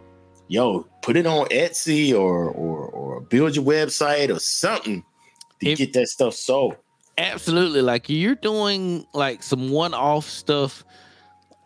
[0.48, 5.04] yo, put it on Etsy or or or build your website or something
[5.60, 6.76] to If- get that stuff sold.
[7.18, 7.82] Absolutely.
[7.82, 10.84] Like you're doing like some one-off stuff.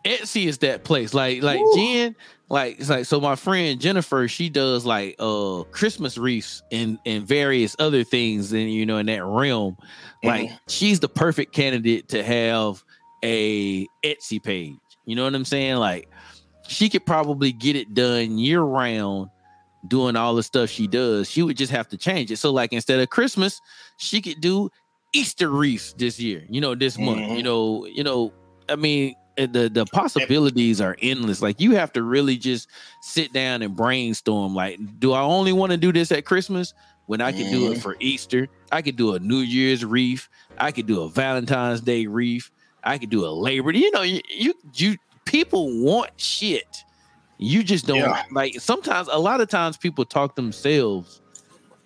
[0.04, 1.14] Etsy is that place.
[1.14, 1.72] Like like Woo.
[1.76, 2.16] Jen,
[2.50, 7.26] like it's like so my friend Jennifer, she does like uh Christmas wreaths and and
[7.26, 9.76] various other things and you know in that realm.
[10.22, 12.82] Like she's the perfect candidate to have
[13.24, 14.76] a Etsy page.
[15.06, 15.76] You know what I'm saying?
[15.76, 16.08] Like
[16.68, 19.30] she could probably get it done year round
[19.88, 21.30] doing all the stuff she does.
[21.30, 22.36] She would just have to change it.
[22.36, 23.60] So like instead of Christmas,
[23.96, 24.70] she could do
[25.12, 27.36] Easter wreaths this year, you know, this month, Mhm.
[27.36, 28.32] you know, you know,
[28.68, 29.14] I mean,
[29.46, 31.42] the the possibilities are endless.
[31.42, 32.68] Like you have to really just
[33.02, 34.54] sit down and brainstorm.
[34.54, 36.72] Like, do I only want to do this at Christmas
[37.06, 37.82] when I can do it Mhm.
[37.82, 38.48] for Easter?
[38.72, 40.28] I could do a New Year's wreath.
[40.58, 42.50] I could do a Valentine's Day wreath.
[42.84, 43.78] I could do a Labor Day.
[43.80, 46.84] You know, you you, you people want shit.
[47.38, 48.22] You just don't Yeah.
[48.32, 48.60] like.
[48.60, 51.20] Sometimes, a lot of times, people talk themselves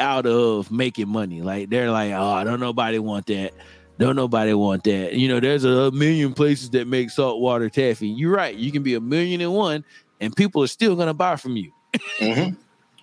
[0.00, 1.40] out of making money.
[1.42, 3.52] Like they're like, oh, I don't nobody want that.
[3.98, 5.12] Don't nobody want that.
[5.14, 8.08] You know, there's a million places that make saltwater taffy.
[8.08, 8.54] You're right.
[8.54, 9.84] You can be a million and one,
[10.20, 11.70] and people are still gonna buy from you.
[12.18, 12.56] Mhm.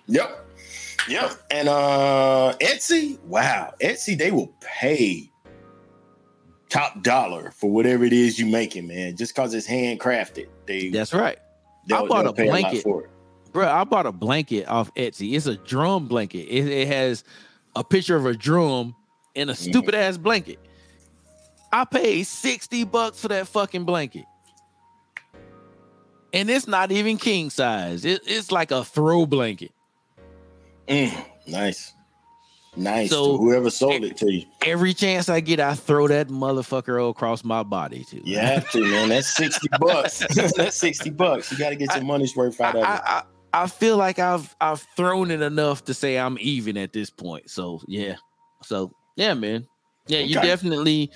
[0.06, 0.46] Yep.
[1.08, 1.32] Yep.
[1.50, 3.72] And uh Etsy, wow.
[3.80, 5.30] Etsy, they will pay
[6.68, 9.16] top dollar for whatever it is you're making, man.
[9.16, 10.46] Just cause it's handcrafted.
[10.66, 11.38] They That's right,
[11.90, 12.82] I bought a blanket.
[12.82, 13.10] for it.
[13.52, 13.66] bro.
[13.68, 15.34] I bought a blanket off Etsy.
[15.34, 16.46] It's a drum blanket.
[16.48, 17.24] It, it has
[17.76, 18.94] a picture of a drum
[19.34, 20.58] and a stupid ass blanket.
[21.72, 24.24] I paid sixty bucks for that fucking blanket.
[26.34, 28.04] And it's not even king size.
[28.04, 29.70] It, it's like a throw blanket.
[30.88, 31.92] Mm, nice.
[32.74, 33.10] Nice.
[33.10, 34.44] So- whoever sold it to you.
[34.64, 38.22] Every chance I get, I throw that motherfucker across my body too.
[38.24, 39.10] You have to, man.
[39.10, 40.18] That's 60 bucks.
[40.56, 41.52] That's 60 bucks.
[41.52, 42.86] You gotta get your money's worth I, out of it.
[42.86, 43.22] I, I,
[43.64, 47.50] I feel like I've I've thrown it enough to say I'm even at this point.
[47.50, 48.16] So yeah.
[48.62, 49.66] So yeah, man.
[50.06, 51.10] Yeah, you definitely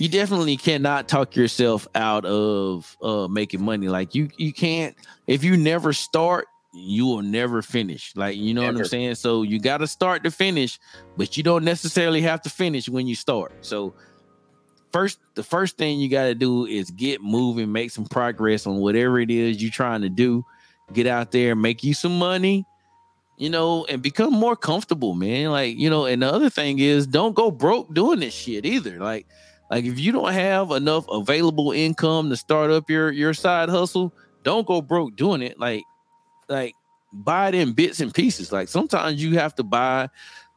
[0.00, 3.88] you definitely cannot talk yourself out of uh making money.
[3.88, 4.96] Like you you can't
[5.26, 8.16] if you never start, you will never finish.
[8.16, 9.16] Like you know what I'm saying?
[9.16, 10.78] So you gotta start to finish,
[11.18, 13.52] but you don't necessarily have to finish when you start.
[13.60, 13.92] So
[14.90, 18.76] first the first thing you got to do is get moving make some progress on
[18.76, 20.44] whatever it is you're trying to do
[20.94, 22.66] get out there make you some money
[23.36, 27.06] you know and become more comfortable man like you know and the other thing is
[27.06, 29.28] don't go broke doing this shit either like
[29.70, 34.12] like if you don't have enough available income to start up your your side hustle
[34.42, 35.82] don't go broke doing it like
[36.48, 36.74] like
[37.12, 40.08] buy it in bits and pieces like sometimes you have to buy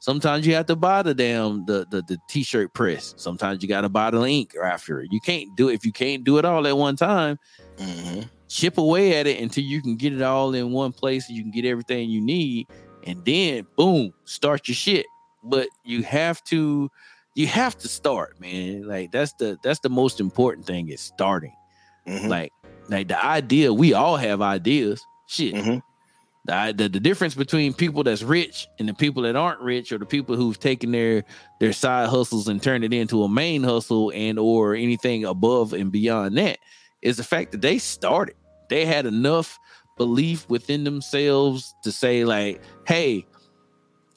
[0.03, 3.13] Sometimes you have to buy the damn the the, the t-shirt press.
[3.15, 5.13] Sometimes you got to buy the ink after it.
[5.13, 7.39] You can't do it if you can't do it all at one time.
[7.77, 8.29] Mhm.
[8.49, 11.29] Chip away at it until you can get it all in one place.
[11.29, 12.67] and You can get everything you need,
[13.05, 15.05] and then boom, start your shit.
[15.41, 16.91] But you have to,
[17.35, 18.87] you have to start, man.
[18.87, 21.53] Like that's the that's the most important thing is starting.
[22.07, 22.27] Mhm.
[22.27, 22.51] Like
[22.89, 25.01] like the idea, we all have ideas.
[25.27, 25.55] Shit.
[25.55, 25.81] Mhm.
[26.45, 29.97] The, the the difference between people that's rich and the people that aren't rich, or
[29.97, 31.23] the people who've taken their
[31.59, 35.91] their side hustles and turned it into a main hustle and or anything above and
[35.91, 36.59] beyond that,
[37.01, 38.35] is the fact that they started.
[38.69, 39.57] They had enough
[39.97, 43.25] belief within themselves to say like, "Hey,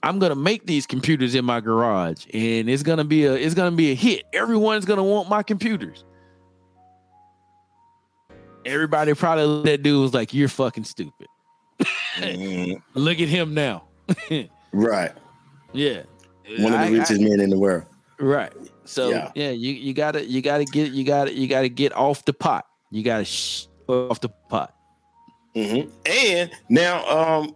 [0.07, 3.75] I'm gonna make these computers in my garage, and it's gonna be a it's gonna
[3.77, 4.23] be a hit.
[4.33, 6.05] Everyone's gonna want my computers."
[8.65, 11.29] Everybody probably that dude was like, "You're fucking stupid."
[12.17, 12.83] Mhm.
[12.95, 13.85] Look at him now.
[14.73, 15.13] Right.
[15.73, 16.03] Yeah.
[16.59, 17.85] One of I- the I- richest men in the world.
[18.19, 18.53] right.
[18.85, 19.31] So Yeah.
[19.35, 19.51] yeah.
[19.51, 22.67] you you gotta you gotta get you gotta you gotta get off the pot.
[22.91, 24.75] You gotta shh off the pot.
[25.55, 25.91] Mhm.
[26.05, 27.55] And now, um,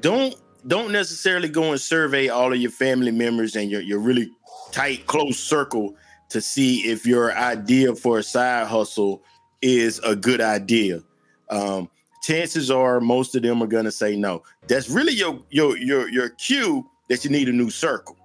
[0.00, 0.34] don't
[0.66, 4.30] don't necessarily go and survey all of your family members and your your really
[4.70, 5.94] tight, close circle
[6.30, 9.22] to see if your idea for a side hustle
[9.60, 11.02] is a good idea.
[11.50, 11.88] Um,
[12.22, 14.42] chances are most of them are gonna say no.
[14.68, 18.16] That's really your your your your cue that you need a new circle.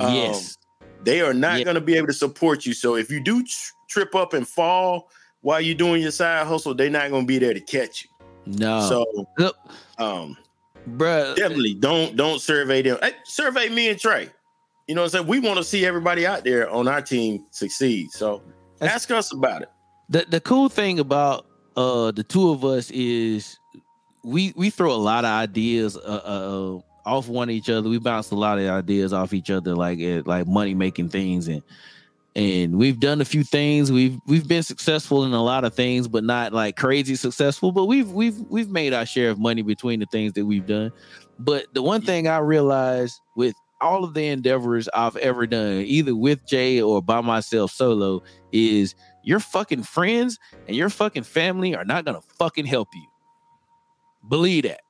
[0.00, 0.56] Um, Yes.
[1.02, 2.74] They are not going to be able to support you.
[2.74, 5.08] So if you do tr- trip up and fall
[5.40, 8.10] while you're doing your side hustle, they're not going to be there to catch you.
[8.44, 8.86] no.
[8.86, 9.26] So
[9.98, 10.36] um
[10.88, 11.34] bruh.
[11.36, 12.98] definitely don't don't survey them.
[13.02, 14.28] Hey, survey me and Trey.
[14.86, 15.26] You know what I'm saying?
[15.28, 18.10] We want to see everybody out there on our team succeed.
[18.10, 18.42] So
[18.78, 19.68] That's- ask us about it.
[20.08, 23.58] the the cool thing about uh the two of us is
[24.24, 27.88] we we throw a lot of ideas uh, uh off one each other.
[27.88, 31.62] We bounce a lot of ideas off each other, like like money making things, and
[32.36, 33.90] and we've done a few things.
[33.90, 37.72] We've we've been successful in a lot of things, but not like crazy successful.
[37.72, 40.92] But we've we've we've made our share of money between the things that we've done.
[41.38, 46.14] But the one thing I realized with all of the endeavors I've ever done, either
[46.14, 48.22] with Jay or by myself solo,
[48.52, 53.06] is your fucking friends and your fucking family are not gonna fucking help you.
[54.28, 54.82] Believe that.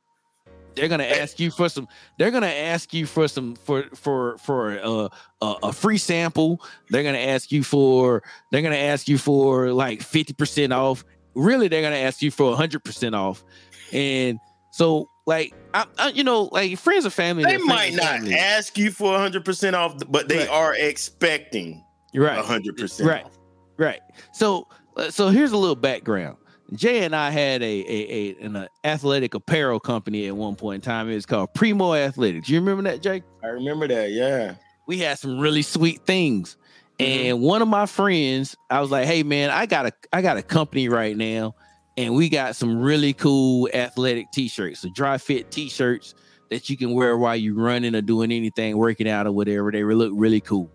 [0.75, 1.89] They're gonna ask you for some.
[2.19, 5.09] They're gonna ask you for some for for for uh,
[5.43, 6.61] a a free sample.
[6.91, 8.23] They're gonna ask you for.
[8.51, 11.05] They're gonna ask you for like fifty percent off.
[11.35, 13.45] Really, they're gonna ask you for hundred percent off.
[13.93, 14.39] And
[14.73, 17.43] so, like, I, I, you know, like friends and family.
[17.45, 18.35] They might not family.
[18.35, 20.49] ask you for 100% off, but they Right.
[20.49, 22.39] are expecting right.
[22.39, 23.25] 100% Right.
[23.25, 23.33] off.
[23.77, 24.01] Right.
[24.33, 26.37] So uh, so here's a little background.
[26.75, 30.91] Jay and I had a a, a an athletic apparel company at one point in
[30.91, 31.09] time.
[31.11, 32.49] It was called Primo Athletics.
[32.49, 33.23] You remember that, Jay?
[33.43, 34.13] I remember that.
[34.13, 34.55] Yeah.
[34.87, 36.57] We had some really sweet things.
[36.99, 37.05] Mhm.
[37.31, 40.37] And one of my friends, I was like, "Hey man, I got a I got
[40.37, 41.55] a company right now,
[41.97, 46.15] and we got some really cool athletic t-shirts, so dry fit t-shirts
[46.51, 49.73] that you can wear while you're running or doing anything, working out or whatever.
[49.73, 50.71] They look really cool."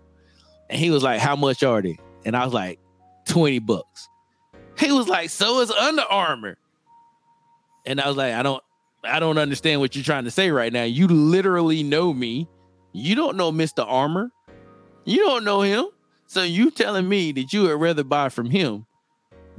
[0.69, 2.79] And he was like, "How much are they?" And I was like,
[3.27, 4.09] 20 bucks.
[4.77, 6.57] He was like, so is Under Armour.
[7.85, 8.63] And I was like, I don't,
[9.03, 10.83] I don't understand what you're trying to say right now.
[10.83, 12.47] You literally know me.
[12.91, 13.85] You don't know Mr.
[13.87, 14.31] Armor.
[15.05, 15.85] You don't know him.
[16.27, 18.85] So you telling me that you would rather buy from him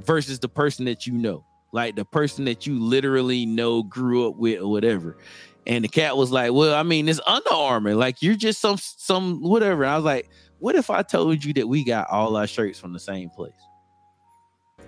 [0.03, 4.35] versus the person that you know, like the person that you literally know, grew up
[4.35, 5.17] with, or whatever.
[5.65, 7.95] And the cat was like, "Well, I mean, it's Under Armour.
[7.95, 11.53] Like you're just some some whatever." And I was like, "What if I told you
[11.53, 13.66] that we got all our shirts from the same place?"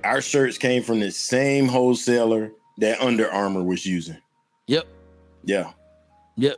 [0.03, 4.17] Our shirts came from the same wholesaler that Under Armour was using.
[4.67, 4.87] Yep.
[5.43, 5.71] Yeah.
[6.37, 6.57] Yep.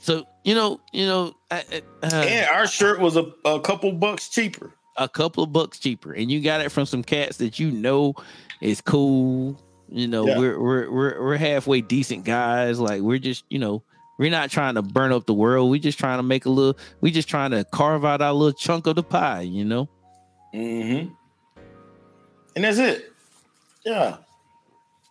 [0.00, 4.28] So you know, you know, I- uh, and our shirt was a, a couple bucks
[4.28, 4.72] cheaper.
[4.96, 8.14] a couple of bucks cheaper, and you got it from some cats that you know
[8.60, 9.60] is cool.
[9.88, 10.38] You know, Yeah.
[10.38, 12.80] we're we're we're we're halfway decent guys.
[12.80, 13.82] Like we're just, you know,
[14.18, 15.70] we're not trying to burn up the world.
[15.70, 16.78] We're just trying to make a little.
[17.00, 19.42] We're just trying to carve out our little chunk of the pie.
[19.42, 19.88] You know.
[20.54, 21.12] Mm-hmm.
[22.54, 23.12] And that's it.
[23.84, 24.18] Yeah.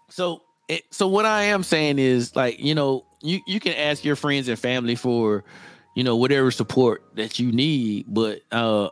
[0.10, 4.04] So it, so what I am saying is like you know you you can ask
[4.04, 5.44] your friends and family for
[5.96, 8.90] you know whatever support that you need, but uh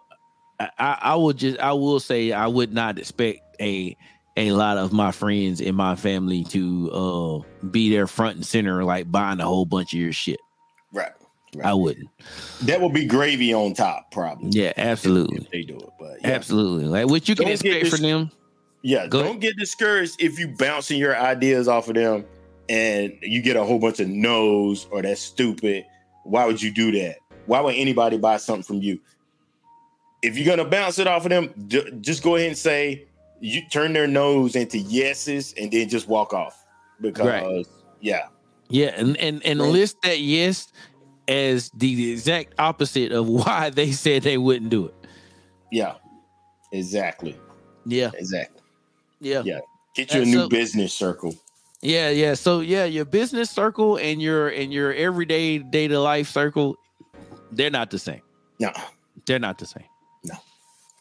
[0.59, 3.95] I, I will just I will say I would not expect a
[4.35, 8.83] a lot of my friends and my family to uh be there front and center
[8.83, 10.39] like buying a whole bunch of your shit.
[10.91, 11.11] Right.
[11.55, 11.65] Right.
[11.65, 12.09] I wouldn't.
[12.63, 14.51] That would be gravy on top, probably.
[14.51, 15.37] Yeah, absolutely.
[15.37, 15.89] If they do it.
[15.99, 16.29] But yeah.
[16.31, 16.85] Absolutely.
[16.85, 18.31] Like what you can Don't expect from them.
[18.81, 22.25] Yeah, Go don't get discouraged if you bouncing your ideas off of them
[22.69, 25.85] and you get a whole bunch of no's or that's stupid.
[26.23, 27.17] Why would you do that?
[27.45, 28.99] Why would anybody buy something from you?
[30.21, 33.05] If you're gonna bounce it off of them, ju- just go ahead and say
[33.41, 36.65] you turn their nose into yeses and then just walk off.
[37.01, 37.65] Because Right.
[38.01, 38.27] yeah,
[38.69, 39.69] Yeah, and and and Right.
[39.71, 40.67] list that yes
[41.27, 44.95] as the exact opposite of why they said they wouldn't do it.
[45.71, 45.95] yeah,
[46.71, 47.35] exactly,
[47.85, 48.58] Yeah, exactly.
[49.19, 49.59] Yeah, Yeah.
[49.95, 51.35] Get you a new so- business circle.
[51.81, 52.33] yeah, yeah.
[52.35, 56.77] So yeah, your business circle and your and your everyday day to life circle,
[57.51, 58.21] they're not the same.
[58.59, 58.71] No,
[59.25, 59.85] They're not the same.
[60.23, 60.35] No.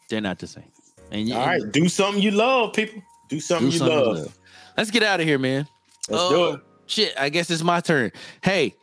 [0.09, 0.71] they're not the same.
[1.11, 3.01] And you, all right, do something you love, people.
[3.29, 4.17] Do something do you something love.
[4.17, 4.37] you love.
[4.77, 5.67] Let's get out of here, man.
[6.09, 6.61] Let's do Oh, it.
[6.87, 8.11] Shit, I guess it's my turn.
[8.43, 8.75] Hey,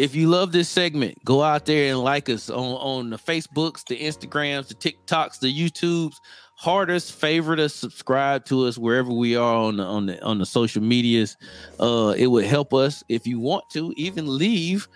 [0.00, 3.84] if you love this segment, go out there and like us on, on the Facebooks,
[3.86, 6.14] the Instagrams, the TikToks, the YouTubes.
[6.56, 10.44] Hardest favorite us, subscribe to us wherever we are on the on the on the
[10.46, 11.36] social medias.
[11.78, 14.86] Uh, it would help us if you want to even leave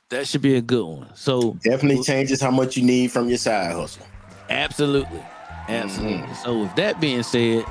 [0.09, 1.09] That should be a good one.
[1.15, 4.05] So Definitely changes how much you need from your side hustle.
[4.49, 5.23] Absolutely.
[5.67, 6.33] Absolutely.
[6.43, 7.65] So with that being said,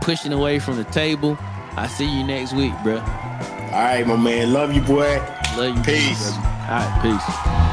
[0.00, 1.36] pushing away from the table,
[1.76, 2.96] I see you next week, bro.
[2.96, 3.02] All
[3.72, 4.52] right, my man.
[4.54, 5.20] Love you, boy.
[5.56, 5.82] Love you.
[5.82, 6.32] Peace.
[6.32, 7.65] All right, peace.